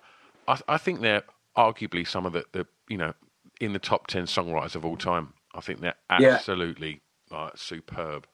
[0.49, 1.25] I, I think they're
[1.57, 3.15] arguably some of the, the you know
[3.61, 5.35] in the top ten songwriters of all time.
[5.55, 7.45] I think they're absolutely yeah.
[7.45, 8.27] like superb.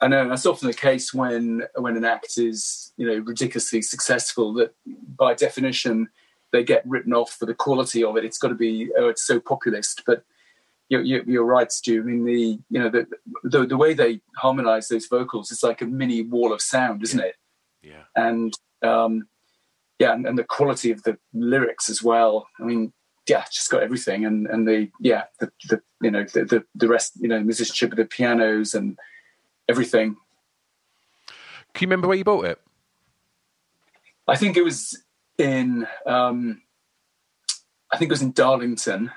[0.00, 3.82] I know and that's often the case when when an act is you know ridiculously
[3.82, 4.74] successful that
[5.16, 6.08] by definition
[6.52, 8.24] they get written off for the quality of it.
[8.24, 10.24] It's got to be oh it's so populist, but
[10.88, 12.00] you're, you're, right, Stu.
[12.00, 13.06] I mean, the you know the
[13.42, 17.18] the, the way they harmonize those vocals is like a mini wall of sound, isn't
[17.18, 17.26] yeah.
[17.26, 17.34] it?
[17.82, 18.02] Yeah.
[18.14, 19.28] And um,
[19.98, 22.46] yeah, and, and, the quality of the lyrics as well.
[22.60, 22.92] I mean,
[23.28, 26.88] yeah, just got everything, and and the yeah, the, the you know the, the the
[26.88, 28.96] rest, you know, the musicianship of the pianos and
[29.68, 30.16] everything.
[31.74, 32.60] Can you remember where you bought it?
[34.28, 35.02] I think it was
[35.38, 36.62] in um,
[37.90, 39.12] I think it was in Darlington,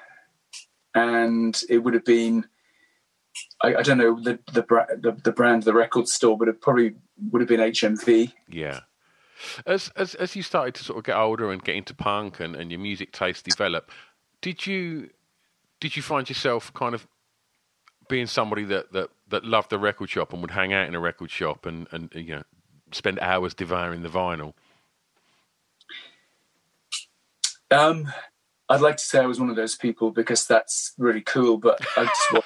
[0.94, 2.46] and it would have been
[3.62, 4.62] I, I don't know the the,
[5.02, 6.96] the the brand, the record store, but it probably
[7.32, 8.34] would have been HMV.
[8.50, 8.82] Yeah.
[9.66, 12.56] As as as you started to sort of get older and get into punk and,
[12.56, 13.92] and your music taste develop,
[14.42, 15.10] did you
[15.80, 17.08] did you find yourself kind of
[18.10, 21.00] being somebody that, that, that loved the record shop and would hang out in a
[21.00, 22.44] record shop and, and you know
[22.92, 24.54] spend hours devouring the vinyl?
[27.72, 28.12] Um,
[28.68, 31.86] I'd like to say I was one of those people because that's really cool, but
[31.96, 32.46] I just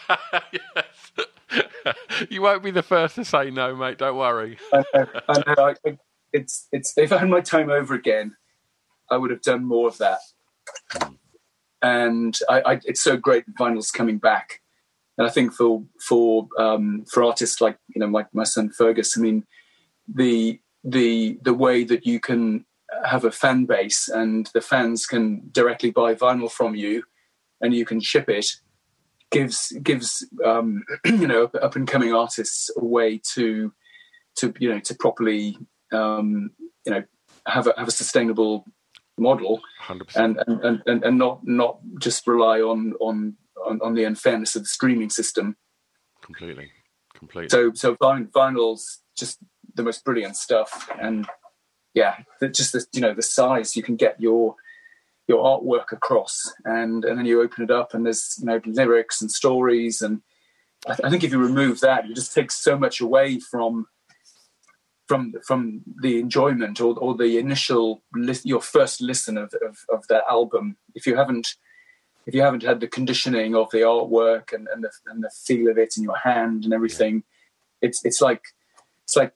[0.54, 1.28] yes.
[2.30, 3.98] you won't be the first to say no, mate.
[3.98, 4.58] Don't worry.
[4.74, 5.98] I know, I know I,
[6.32, 6.98] it's it's.
[6.98, 8.36] If I had my time over again,
[9.10, 10.20] I would have done more of that.
[11.82, 14.62] And I, I, it's so great vinyl's coming back,
[15.18, 19.18] and I think for for um, for artists like you know my my son Fergus,
[19.18, 19.46] I mean
[20.08, 22.66] the the the way that you can
[23.06, 27.04] have a fan base and the fans can directly buy vinyl from you
[27.62, 28.46] and you can ship it
[29.32, 33.74] gives gives um, you know up and coming artists a way to
[34.36, 35.58] to you know to properly
[35.92, 36.52] um,
[36.86, 37.04] you know
[37.48, 38.66] have a have a sustainable
[39.18, 40.16] model 100%.
[40.16, 43.36] And, and and and not not just rely on on
[43.66, 45.58] on, on the unfairness of the streaming system.
[46.22, 46.72] Completely.
[47.16, 47.50] Completely.
[47.50, 49.40] So so vinyl's just
[49.76, 50.90] the most brilliant stuff.
[51.00, 51.28] And
[51.94, 52.18] yeah,
[52.52, 54.56] just the you know the size you can get your
[55.28, 59.22] your artwork across, and and then you open it up, and there's you know lyrics
[59.22, 60.22] and stories, and
[60.88, 63.88] I, th- I think if you remove that, you just take so much away from
[65.08, 68.02] from from the enjoyment or, or the initial
[68.44, 70.78] your first listen of, of, of that album.
[70.96, 71.56] If you haven't
[72.26, 75.70] if you haven't had the conditioning of the artwork and, and the and the feel
[75.70, 77.24] of it in your hand and everything,
[77.82, 78.42] it's it's like
[79.04, 79.34] it's like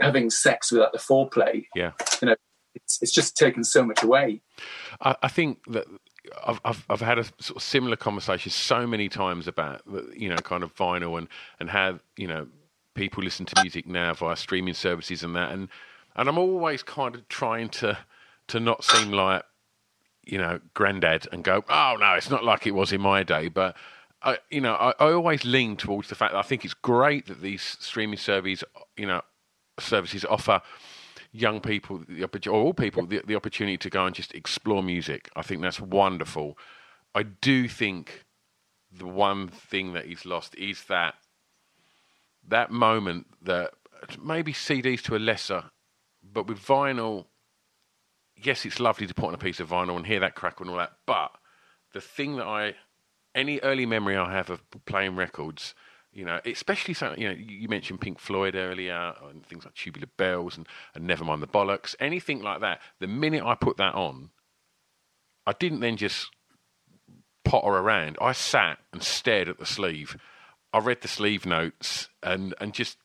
[0.00, 1.66] having sex without the foreplay.
[1.74, 2.36] Yeah, you know,
[2.74, 4.40] it's it's just taken so much away.
[5.00, 5.86] I, I think that.
[6.46, 9.82] I've, I've I've had a sort of similar conversation so many times about
[10.16, 11.28] you know kind of vinyl and
[11.60, 12.46] and how you know
[12.94, 15.68] people listen to music now via streaming services and that and
[16.16, 17.98] and I'm always kind of trying to
[18.48, 19.42] to not seem like
[20.26, 23.48] you know granddad and go oh no it's not like it was in my day
[23.48, 23.76] but
[24.22, 27.26] I you know I, I always lean towards the fact that I think it's great
[27.26, 28.64] that these streaming services
[28.96, 29.22] you know
[29.78, 30.62] services offer
[31.34, 35.28] young people the or all people the, the opportunity to go and just explore music.
[35.34, 36.56] I think that's wonderful.
[37.14, 38.24] I do think
[38.90, 41.16] the one thing that he's lost is that
[42.46, 43.72] that moment that
[44.22, 45.64] maybe CDs to a lesser,
[46.22, 47.26] but with vinyl,
[48.36, 50.70] yes, it's lovely to put on a piece of vinyl and hear that crackle and
[50.70, 50.92] all that.
[51.06, 51.30] But
[51.92, 52.74] the thing that I,
[53.34, 55.74] any early memory I have of playing records
[56.14, 60.08] you know, especially something, you know, you mentioned Pink Floyd earlier and things like Tubular
[60.16, 62.80] Bells and, and Never Mind the Bollocks, anything like that.
[63.00, 64.30] The minute I put that on,
[65.44, 66.30] I didn't then just
[67.44, 68.16] potter around.
[68.20, 70.16] I sat and stared at the sleeve.
[70.72, 72.96] I read the sleeve notes and, and just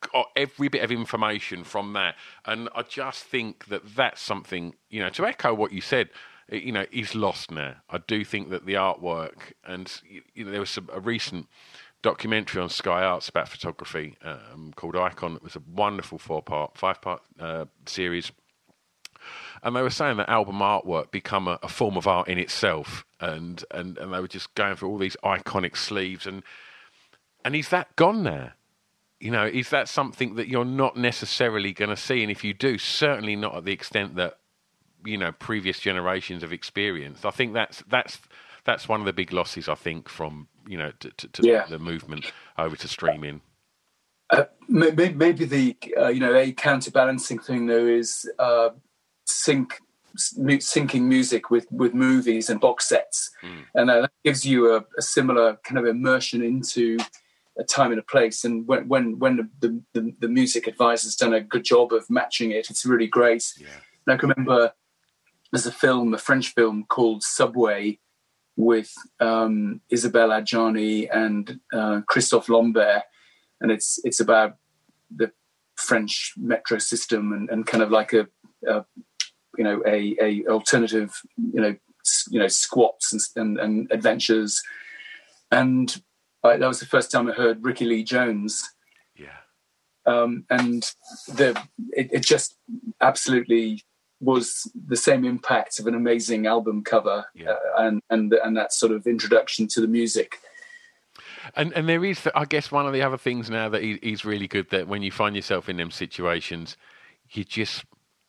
[0.00, 2.16] got every bit of information from that.
[2.44, 6.10] And I just think that that's something, you know, to echo what you said,
[6.50, 7.76] you know, is lost now.
[7.88, 9.90] I do think that the artwork and,
[10.34, 11.46] you know, there was some, a recent
[12.02, 15.36] documentary on Sky Arts about photography um, called Icon.
[15.36, 18.32] It was a wonderful four part, five part uh, series.
[19.62, 23.04] And they were saying that album artwork become a, a, form of art in itself,
[23.20, 26.42] and, and, and they were just going through all these iconic sleeves, and
[27.44, 28.52] and is that gone now?
[29.20, 32.22] You know, is that something that you're not necessarily going to see?
[32.22, 34.38] And if you do, certainly not at the extent that
[35.04, 37.24] you know previous generations have experienced.
[37.24, 38.18] I think that's that's
[38.64, 41.66] that's one of the big losses I think from you know to, to, to yeah.
[41.66, 43.42] the movement over to streaming.
[44.30, 48.70] Uh, maybe, maybe the uh, you know a counterbalancing thing though is uh,
[49.26, 49.80] sync
[50.16, 53.64] syncing music with with movies and box sets, mm.
[53.74, 56.98] and that gives you a, a, similar kind of immersion into
[57.60, 58.42] a time and a place.
[58.44, 62.50] And when when when the the, the music advisor's done a good job of matching
[62.50, 63.52] it, it's really great.
[63.58, 63.68] Yeah.
[64.06, 64.72] And I can remember
[65.52, 67.98] there's a film, a French film called Subway,
[68.56, 73.02] with um, Isabelle Adjani and uh, Christophe Lambert,
[73.60, 74.56] and it's it's about
[75.14, 75.32] the
[75.76, 78.28] French metro system and, and kind of like a,
[78.66, 78.84] a
[79.56, 81.76] you know a, a, alternative you know
[82.30, 84.62] you know squats and, and, and adventures
[85.50, 86.02] and
[86.42, 88.62] I, that was the first time I heard Rickie Lee Jones.
[89.16, 89.36] Yeah.
[90.06, 90.82] Um, and
[91.28, 91.60] the
[91.90, 92.56] it, it, just
[93.00, 93.84] absolutely
[94.20, 97.50] was the same impact of an amazing album cover yeah.
[97.50, 100.38] uh, and and and that sort of introduction to the music.
[101.56, 104.48] And and there is, I guess, one of the other things now that he's really
[104.48, 106.76] good that when you find yourself in them situations,
[107.30, 107.84] you just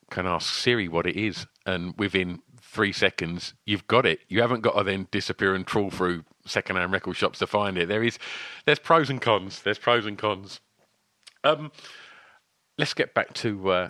[0.09, 4.19] can ask Siri what it is, and within three seconds you've got it.
[4.27, 7.87] You haven't got to then disappear and trawl through second-hand record shops to find it.
[7.87, 8.17] There is,
[8.65, 9.61] there's pros and cons.
[9.61, 10.59] There's pros and cons.
[11.43, 11.71] Um,
[12.77, 13.89] let's get back to, uh,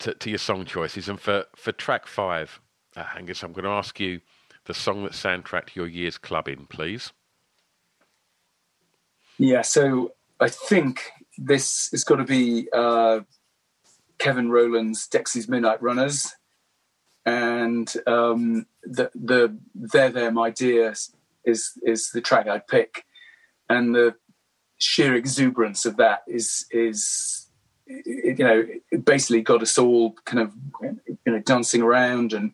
[0.00, 2.60] to, to your song choices, and for for track five,
[2.96, 4.20] uh, Angus, I'm going to ask you
[4.64, 7.12] the song that soundtracked your year's clubbing, please.
[9.38, 13.20] Yeah, so I think this has got to be uh,
[14.18, 16.34] Kevin Rowland's Dexy's Midnight Runners,
[17.24, 20.94] and um, the the there there my dear
[21.44, 23.04] is is the track I'd pick,
[23.68, 24.14] and the
[24.78, 27.48] sheer exuberance of that is is
[27.86, 28.66] you know
[29.04, 30.52] basically got us all kind of
[31.26, 32.52] you know dancing around, and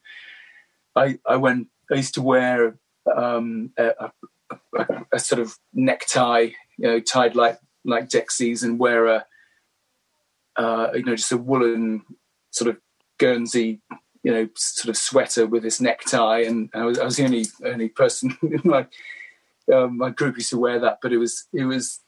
[0.97, 2.78] I I went I used to wear
[3.16, 4.11] um, a,
[4.76, 9.26] a, a, sort of necktie, you know, tied like like Dexys, and wear a
[10.57, 12.05] uh, you know just a woolen
[12.51, 12.78] sort of
[13.18, 13.80] Guernsey
[14.29, 17.47] you know, sort of sweater with his necktie, and I was, I was the only
[17.64, 18.87] only person in my
[19.72, 20.99] um, my group used to wear that.
[21.01, 22.01] But it was it was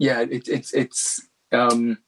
[0.00, 1.98] yeah, it, it it's um,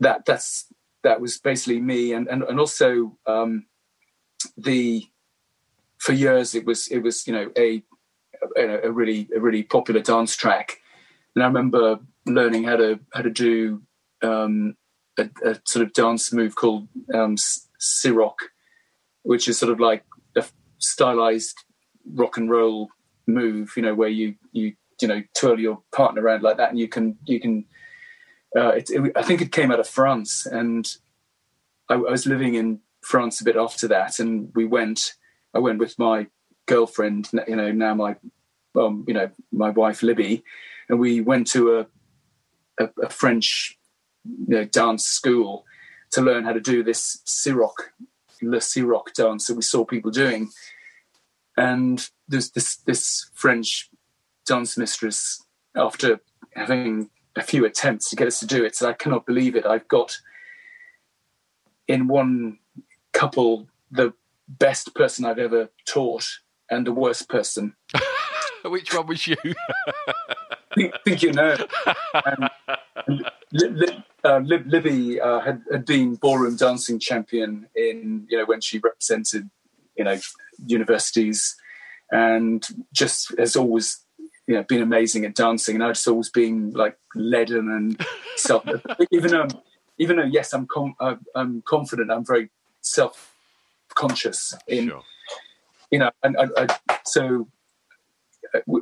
[0.00, 0.66] that that's
[1.04, 3.66] that was basically me, and and and also um,
[4.56, 5.06] the
[5.98, 7.84] for years it was it was you know a
[8.56, 10.80] a, a really a really popular dance track,
[11.36, 13.80] and I remember learning how to how to do
[14.22, 14.76] um,
[15.18, 17.36] a, a sort of dance move called um,
[17.80, 18.34] Ceroc,
[19.22, 20.04] which is sort of like
[20.36, 20.44] a
[20.78, 21.64] stylized
[22.14, 22.88] rock and roll
[23.26, 23.72] move.
[23.76, 26.88] You know, where you you you know twirl your partner around like that, and you
[26.88, 27.64] can you can.
[28.54, 30.86] Uh, it, it, I think it came out of France, and
[31.88, 35.14] I, I was living in France a bit after that, and we went.
[35.54, 36.28] I went with my
[36.66, 38.16] girlfriend, you know, now my,
[38.76, 40.42] um, you know, my wife Libby,
[40.88, 41.86] and we went to a,
[42.82, 43.78] a, a French
[44.24, 45.64] you know, dance school
[46.12, 47.74] to learn how to do this Ceroc,
[48.42, 50.50] Le Ceroc dance that we saw people doing.
[51.56, 53.90] And there's this this French
[54.46, 55.44] dance mistress,
[55.76, 56.20] after
[56.54, 59.66] having a few attempts to get us to do it, said, I cannot believe it.
[59.66, 60.18] I've got
[61.88, 62.58] in one
[63.12, 64.12] couple the
[64.48, 66.26] best person I've ever taught
[66.70, 67.74] and the worst person.
[68.70, 69.36] Which one was you?
[70.74, 71.56] think, think you know.
[72.24, 72.50] And,
[73.06, 78.60] and uh, Lib- Libby uh, had, had been ballroom dancing champion in you know when
[78.60, 79.50] she represented
[79.96, 80.18] you know
[80.66, 81.56] universities,
[82.10, 84.04] and just has always
[84.46, 85.76] you know been amazing at dancing.
[85.76, 88.06] And I've just always been like leaden and
[88.36, 88.64] self.
[89.10, 89.48] even though
[89.98, 90.96] even though yes, I'm com-
[91.34, 92.10] I'm confident.
[92.10, 92.50] I'm very
[92.80, 93.34] self
[93.94, 95.02] conscious in sure.
[95.90, 96.46] you know, and I,
[96.88, 97.51] I, so uh,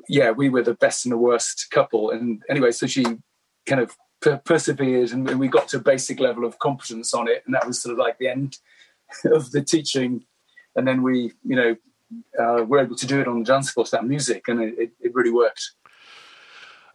[0.09, 2.11] yeah, we were the best and the worst couple.
[2.11, 3.05] And anyway, so she
[3.66, 3.97] kind of
[4.45, 7.43] persevered and, we got to a basic level of competence on it.
[7.47, 8.59] And that was sort of like the end
[9.25, 10.25] of the teaching.
[10.77, 11.77] And then we you know
[12.39, 14.93] uh, were able to do it on the dance floor to that music and it,
[15.01, 15.73] it really worked.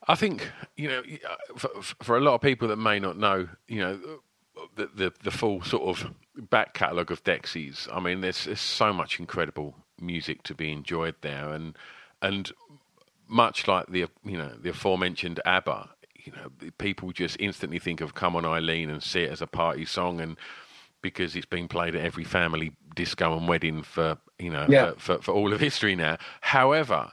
[0.07, 1.03] I think you know
[1.57, 1.69] for,
[2.03, 3.99] for, a lot of people that may not know you know
[4.75, 6.13] the the, the full sort of
[6.49, 11.15] back catalogue of Dexys I mean there's, there's so much incredible music to be enjoyed
[11.21, 11.51] there.
[11.51, 11.77] And
[12.25, 12.51] and
[13.27, 15.89] much like the you know the aforementioned ABBA
[16.25, 19.47] you know, people just instantly think of "Come On Eileen" and see it as a
[19.47, 20.37] party song, and
[21.01, 24.91] because it's been played at every family disco and wedding for you know yeah.
[24.91, 26.17] for, for, for, all of history now.
[26.41, 27.11] However,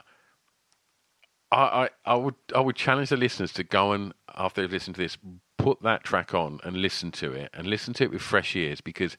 [1.51, 4.95] I, I, I would I would challenge the listeners to go and after they've listened
[4.95, 5.17] to this,
[5.57, 8.81] put that track on and listen to it, and listen to it with fresh ears
[8.81, 9.15] because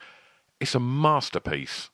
[0.60, 1.90] it's a masterpiece.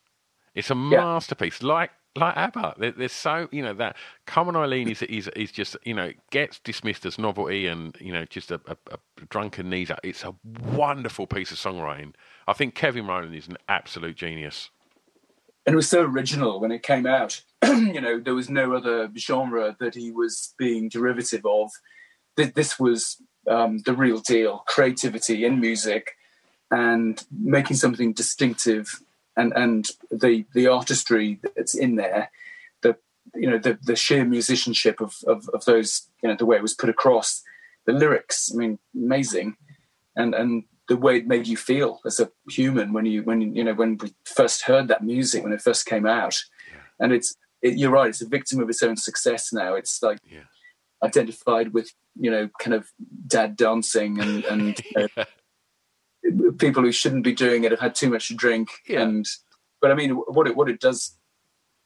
[0.55, 1.05] It's a yeah.
[1.05, 2.92] masterpiece, like like ABBA.
[2.96, 3.96] There's so you know that
[4.26, 8.12] Come On Eileen is is is just you know gets dismissed as novelty and you
[8.12, 8.98] know just a, a, a
[9.28, 9.90] drunken knees.
[10.02, 10.34] It's a
[10.72, 12.14] wonderful piece of songwriting.
[12.48, 14.70] I think Kevin Rowland is an absolute genius.
[15.66, 17.42] And it was so original when it came out.
[17.64, 21.70] you know, there was no other genre that he was being derivative of.
[22.36, 26.16] This was um, the real deal: creativity in music
[26.70, 29.00] and making something distinctive
[29.36, 32.30] and and the the artistry that's in there,
[32.82, 32.96] the
[33.34, 36.62] you know the the sheer musicianship of of, of those you know the way it
[36.62, 37.42] was put across,
[37.86, 38.50] the lyrics.
[38.52, 39.56] I mean, amazing,
[40.16, 43.62] and and the way it made you feel as a human when you when you
[43.62, 46.36] know when we first heard that music when it first came out,
[46.98, 48.08] and it's it, you're right.
[48.08, 49.74] It's a victim of its own success now.
[49.74, 50.44] It's like Yeah.
[51.02, 52.88] identified with you know kind of
[53.26, 55.08] dad dancing and and know,
[56.58, 58.70] people who shouldn't be doing it have had too much to drink.
[58.86, 59.02] Yeah.
[59.02, 59.26] And
[59.80, 61.16] but I mean, what it what it does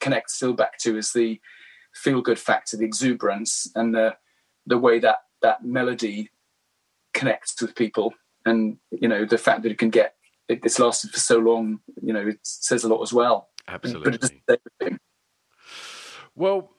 [0.01, 1.41] connect still back to is the
[1.95, 4.16] feel good factor, the exuberance, and the
[4.66, 6.30] the way that that melody
[7.12, 8.14] connects with people,
[8.45, 10.14] and you know the fact that it can get
[10.49, 11.80] it, it's lasted for so long.
[12.03, 13.49] You know, it says a lot as well.
[13.66, 14.18] But it Absolutely.
[14.18, 14.99] doesn't say everything.
[16.35, 16.70] Well,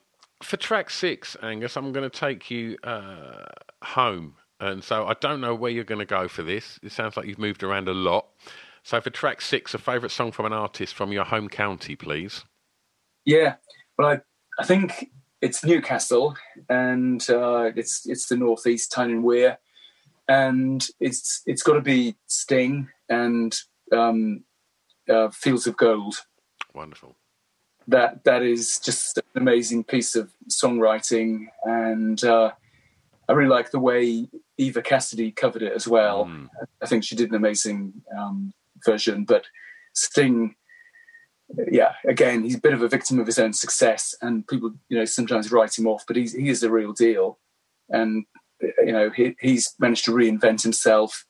[0.42, 3.46] for track six, Angus, I'm going to take you uh,
[3.82, 4.36] home.
[4.58, 6.78] And so I don't know where you're going to go for this.
[6.82, 8.26] It sounds like you've moved around a lot.
[8.82, 12.44] So for track six, a favourite song from an artist from your home county, please.
[13.24, 13.56] Yeah,
[13.98, 14.20] well, I,
[14.60, 15.10] I think
[15.42, 16.36] it's Newcastle,
[16.68, 19.58] and uh, it's it's the northeast Tyne and Wear,
[20.28, 23.56] and it's it's got to be Sting and
[23.92, 24.44] um,
[25.08, 26.22] uh, Fields of Gold.
[26.74, 27.16] Wonderful.
[27.88, 32.52] That that is just an amazing piece of songwriting, and uh,
[33.28, 34.28] I really like the way
[34.58, 36.30] Eva Cassidy covered it as well.
[36.82, 38.52] I think she did an amazing um,
[38.84, 39.44] version, but
[39.92, 40.54] Sting
[41.70, 44.98] yeah, again, he's a bit of a victim of his own success, and people, you
[44.98, 46.04] know, sometimes write him off.
[46.06, 47.38] But he's he is the real deal,
[47.88, 48.24] and
[48.60, 51.24] you know, he, he's managed to reinvent himself.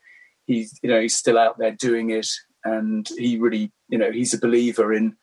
[0.47, 2.29] He's you know he's still out there doing it,
[2.65, 5.17] and he really, you know, he's a believer in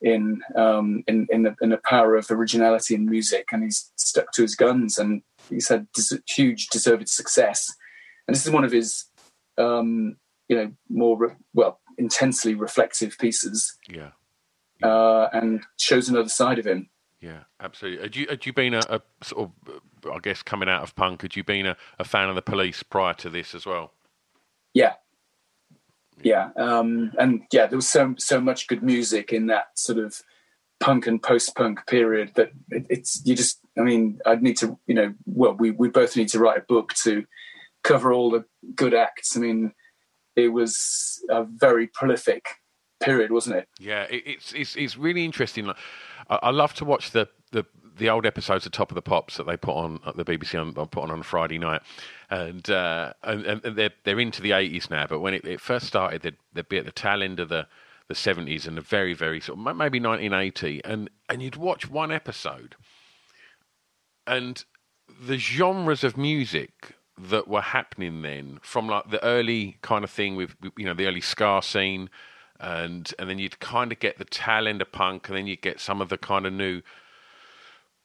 [0.00, 4.30] in um, in in the, in the power of originality in music, and he's stuck
[4.32, 5.86] to his guns, and he's had
[6.28, 7.72] huge deserved success.
[8.26, 9.06] And this is one of his,
[9.58, 10.16] um,
[10.48, 14.10] you know, more re- well intensely reflective pieces Yeah.
[14.82, 16.88] uh, and shows another side of him.
[17.20, 18.02] Yeah, absolutely.
[18.02, 19.80] Had you had you been a, a sort of,
[20.12, 21.22] I guess, coming out of punk?
[21.22, 23.92] Had you been a, a fan of the Police prior to this as well?
[24.74, 24.94] Yeah,
[26.22, 30.20] yeah, um, and yeah, there was so so much good music in that sort of
[30.80, 33.60] punk and post punk period that it, it's you just.
[33.78, 36.64] I mean, I'd need to, you know, well, we we both need to write a
[36.68, 37.24] book to
[37.82, 38.44] cover all the
[38.74, 39.36] good acts.
[39.36, 39.72] I mean,
[40.36, 42.46] it was a very prolific
[43.02, 43.68] period, wasn't it?
[43.78, 45.70] Yeah, it, it's it's it's really interesting.
[46.28, 47.64] I, I love to watch the, the
[47.96, 50.60] the old episodes of Top of the Pops that they put on at the BBC
[50.60, 51.82] on, put on on Friday night,
[52.30, 55.06] and uh, and, and they're they're into the eighties now.
[55.06, 57.66] But when it, it first started, they'd, they'd be at the tail end of the
[58.08, 61.88] the seventies and the very very sort of maybe nineteen eighty, and and you'd watch
[61.88, 62.76] one episode,
[64.26, 64.64] and
[65.26, 70.36] the genres of music that were happening then from like the early kind of thing
[70.36, 72.08] with you know the early ska scene
[72.58, 75.60] and and then you'd kind of get the tail end of punk and then you'd
[75.60, 76.80] get some of the kind of new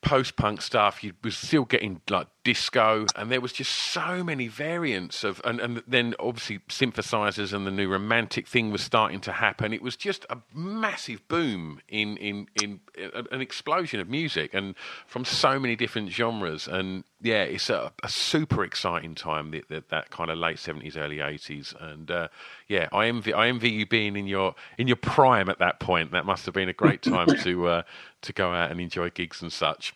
[0.01, 5.26] post-punk stuff you was still getting like disco and there was just so many variants
[5.26, 9.74] of and, and then obviously synthesizers and the new romantic thing was starting to happen.
[9.74, 14.76] It was just a massive boom in in in, in an explosion of music and
[15.08, 16.70] from so many different genres.
[16.70, 20.95] And yeah it's a, a super exciting time that, that that kind of late 70s
[20.95, 22.28] early 80s and uh,
[22.68, 26.12] yeah i envy i envy you being in your in your prime at that point.
[26.14, 27.82] That must have been a great time to uh,
[28.22, 29.93] to go out and enjoy gigs and such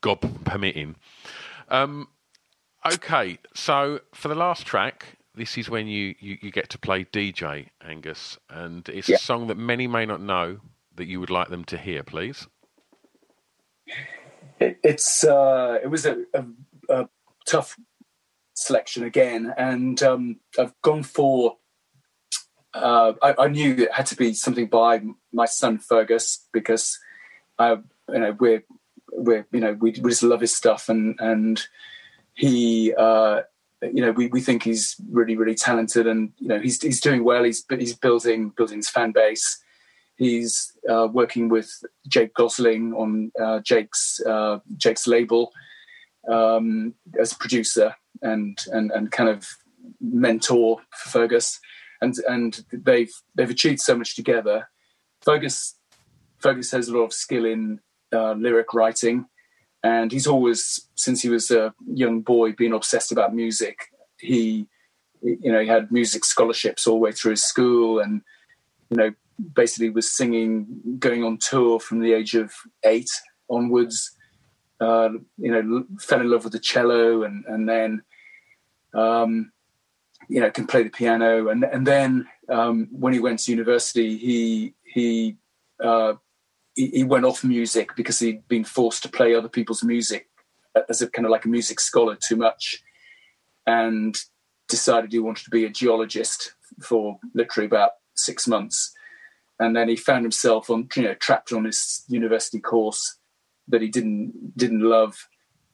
[0.00, 0.96] god permitting
[1.68, 2.08] um,
[2.84, 7.04] okay, so for the last track, this is when you, you, you get to play
[7.04, 9.16] DJ, Angus, and it's Yeah.
[9.16, 10.60] a song that many may not know
[10.96, 12.48] that you would like them to hear, please.
[14.60, 16.44] it, it's uh, it was a, a,
[16.88, 17.08] a
[17.46, 17.76] tough
[18.54, 21.56] selection again, and um, I've gone for.
[22.72, 26.98] Uh, I, I knew it had to be something by my son Fergus because
[27.58, 27.72] I,
[28.08, 28.62] you know, we're
[29.12, 31.62] we're you know we, we just love his stuff and and
[32.34, 33.42] he uh,
[33.82, 37.24] you know we, we think he's really really talented and you know he's he's doing
[37.24, 37.44] well.
[37.44, 39.62] He's he's building building his fan base.
[40.16, 41.70] He's uh, working with
[42.06, 45.52] Jake Gosling on uh, Jake's uh, Jake's label
[46.28, 49.48] um, as producer and and and kind of
[50.00, 51.58] mentor for Fergus.
[52.02, 54.68] And and they've they've achieved so much together.
[55.22, 55.76] Fergus
[56.38, 57.80] Fergus has a lot of skill in
[58.12, 59.26] uh, lyric writing,
[59.82, 63.86] and he's always, since he was a young boy, been obsessed about music.
[64.18, 64.66] He,
[65.22, 68.22] you know, he had music scholarships all the way through his school, and
[68.90, 69.12] you know,
[69.54, 70.66] basically was singing,
[70.98, 72.52] going on tour from the age of
[72.84, 73.10] eight
[73.48, 74.16] onwards.
[74.80, 78.02] Uh, you know, fell in love with the cello, and and then,
[78.94, 79.52] um,
[80.28, 84.16] you know, can play the piano, and and then um, when he went to university,
[84.16, 85.36] he he
[85.82, 86.14] uh,
[86.88, 90.28] he, went off music because he'd been forced to play other people's music
[90.74, 92.82] uh, as a kind of like a music scholar too much,
[93.66, 94.16] and
[94.68, 98.92] decided he wanted to be a geologist for literally about six months.
[99.58, 103.18] and then he found himself on you know trapped on this university course
[103.68, 105.28] that he didn't didn't love,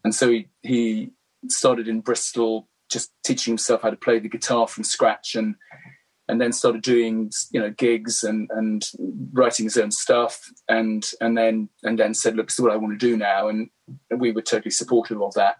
[0.04, 1.10] and so he he
[1.48, 5.56] started in Bristol just teaching himself how to play the guitar from scratch and
[6.28, 8.90] and then started doing you know gigs and and
[9.32, 12.76] writing his own stuff and and then and then said look this is what I
[12.76, 13.48] want to do now.
[13.48, 13.70] And
[14.10, 15.56] we were totally supportive of that.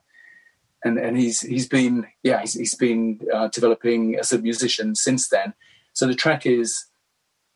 [0.84, 5.28] And and he's he's been yeah he's, he's been uh, developing as a musician since
[5.28, 5.54] then.
[5.92, 6.86] So the track is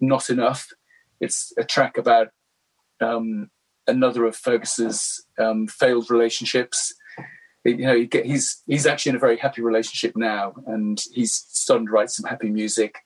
[0.01, 0.69] not enough.
[1.21, 2.29] It's a track about
[3.01, 3.51] um,
[3.87, 6.95] another of Fergus's um, failed relationships
[7.65, 11.93] you know, he's he's actually in a very happy relationship now, and he's starting to
[11.93, 12.99] write some happy music.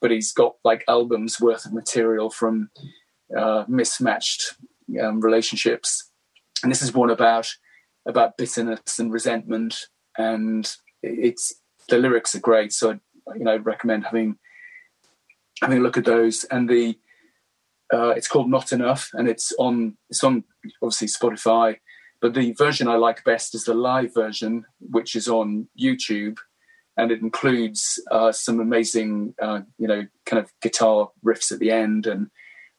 [0.00, 2.70] But he's got like albums worth of material from
[3.36, 4.54] uh, mismatched
[5.02, 6.10] um, relationships,
[6.62, 7.52] and this is one about
[8.06, 9.86] about bitterness and resentment.
[10.16, 10.70] And
[11.02, 11.54] it's
[11.88, 12.94] the lyrics are great, so I,
[13.36, 14.38] you know, I'd recommend having
[15.60, 16.44] having a look at those.
[16.44, 16.98] And the
[17.92, 20.44] uh, it's called Not Enough, and it's on it's on
[20.82, 21.76] obviously Spotify
[22.20, 26.38] but the version I like best is the live version, which is on YouTube,
[26.96, 31.70] and it includes uh, some amazing, uh, you know, kind of guitar riffs at the
[31.70, 32.28] end, and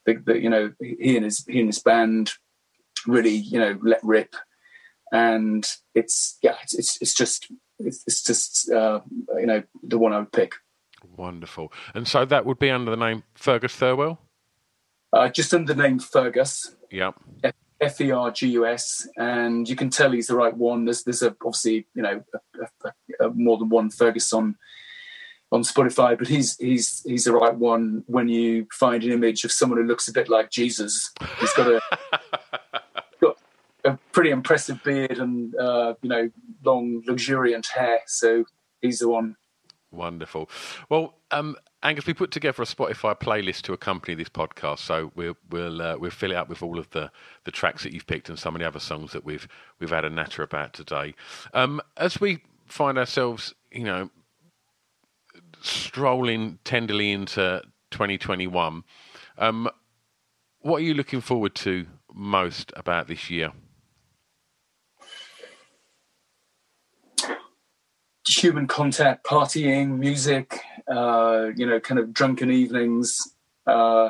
[0.05, 2.31] the, the, you know he and his he and his band
[3.07, 4.35] really you know let rip,
[5.11, 5.65] and
[5.95, 8.99] it's yeah it's it's, it's just it's, it's just uh,
[9.37, 10.53] you know the one I would pick.
[11.15, 14.17] Wonderful, and so that would be under the name Fergus Thurwell.
[15.13, 16.75] Uh, just under the name Fergus.
[16.91, 17.15] Yep.
[17.43, 20.85] F E R G U S, and you can tell he's the right one.
[20.85, 24.55] There's there's a, obviously you know a, a, a more than one Fergus on
[25.51, 28.03] on Spotify, but he's he's he's the right one.
[28.07, 31.67] When you find an image of someone who looks a bit like Jesus, he's got
[31.67, 31.81] a
[33.21, 33.37] got
[33.85, 36.29] a pretty impressive beard and uh, you know
[36.63, 38.01] long luxuriant hair.
[38.07, 38.45] So
[38.81, 39.35] he's the one.
[39.91, 40.49] Wonderful.
[40.89, 45.37] Well, um, Angus, we put together a Spotify playlist to accompany this podcast, so we'll
[45.49, 47.09] we'll uh, we'll fill it up with all of the,
[47.45, 49.47] the tracks that you've picked and some of the other songs that we've
[49.79, 51.15] we've had a natter about today.
[51.53, 54.09] Um, as we find ourselves, you know,
[55.61, 57.61] strolling tenderly into
[57.91, 58.83] 2021,
[59.37, 59.69] um,
[60.59, 63.53] what are you looking forward to most about this year?
[68.27, 73.33] human contact, partying, music, uh, you know, kind of drunken evenings,
[73.67, 74.09] uh,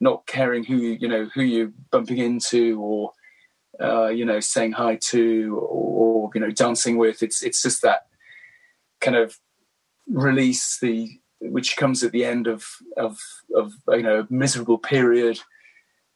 [0.00, 3.12] not caring who you, you know who you're bumping into or
[3.80, 7.22] uh, you know saying hi to or, or, you know dancing with.
[7.22, 8.06] It's it's just that
[9.00, 9.38] kind of
[10.06, 11.08] release the
[11.40, 12.66] which comes at the end of
[12.96, 13.18] of
[13.54, 15.40] of you know a miserable period,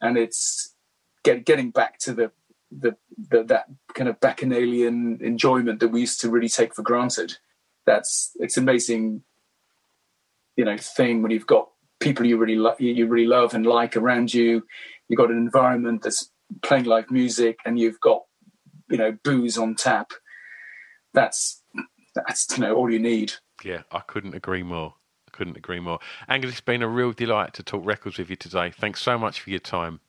[0.00, 0.74] and it's
[1.22, 2.30] get, getting back to the
[2.70, 2.96] the,
[3.30, 7.38] the, that kind of bacchanalian enjoyment that we used to really take for granted.
[7.86, 9.22] That's it's amazing,
[10.56, 11.68] you know, thing when you've got
[12.00, 14.62] people you really lo- you really love and like around you.
[15.08, 16.30] You've got an environment that's
[16.62, 18.22] playing live music, and you've got
[18.90, 20.12] you know booze on tap.
[21.12, 21.62] That's
[22.14, 23.32] that's you know all you need.
[23.64, 24.94] Yeah, I couldn't agree more.
[25.28, 25.98] I couldn't agree more.
[26.28, 28.70] Angus, it's been a real delight to talk records with you today.
[28.70, 30.00] Thanks so much for your time.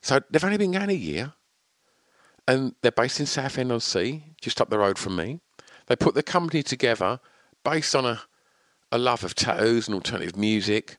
[0.00, 1.32] So they've only been going a year,
[2.46, 5.40] and they're based in Southend on Sea, just up the road from me.
[5.86, 7.20] They put the company together
[7.64, 8.22] based on a,
[8.92, 10.98] a love of tattoos and alternative music,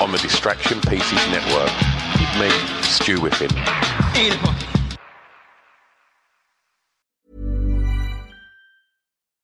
[0.00, 1.72] on the Distraction Pieces Network
[2.20, 2.50] with me,
[2.82, 3.50] Stu Whiffen.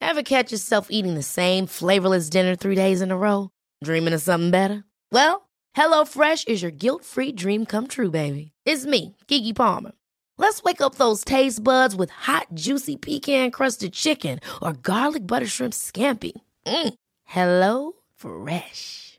[0.01, 3.51] Ever catch yourself eating the same flavorless dinner three days in a row?
[3.83, 4.85] Dreaming of something better?
[5.11, 8.53] Well, HelloFresh is your guilt free dream come true, baby.
[8.67, 9.93] It's me, Keke Palmer.
[10.37, 15.47] Let's wake up those taste buds with hot, juicy pecan crusted chicken or garlic butter
[15.47, 16.33] shrimp scampi.
[16.67, 16.95] Mm.
[17.25, 19.19] Hello Fresh.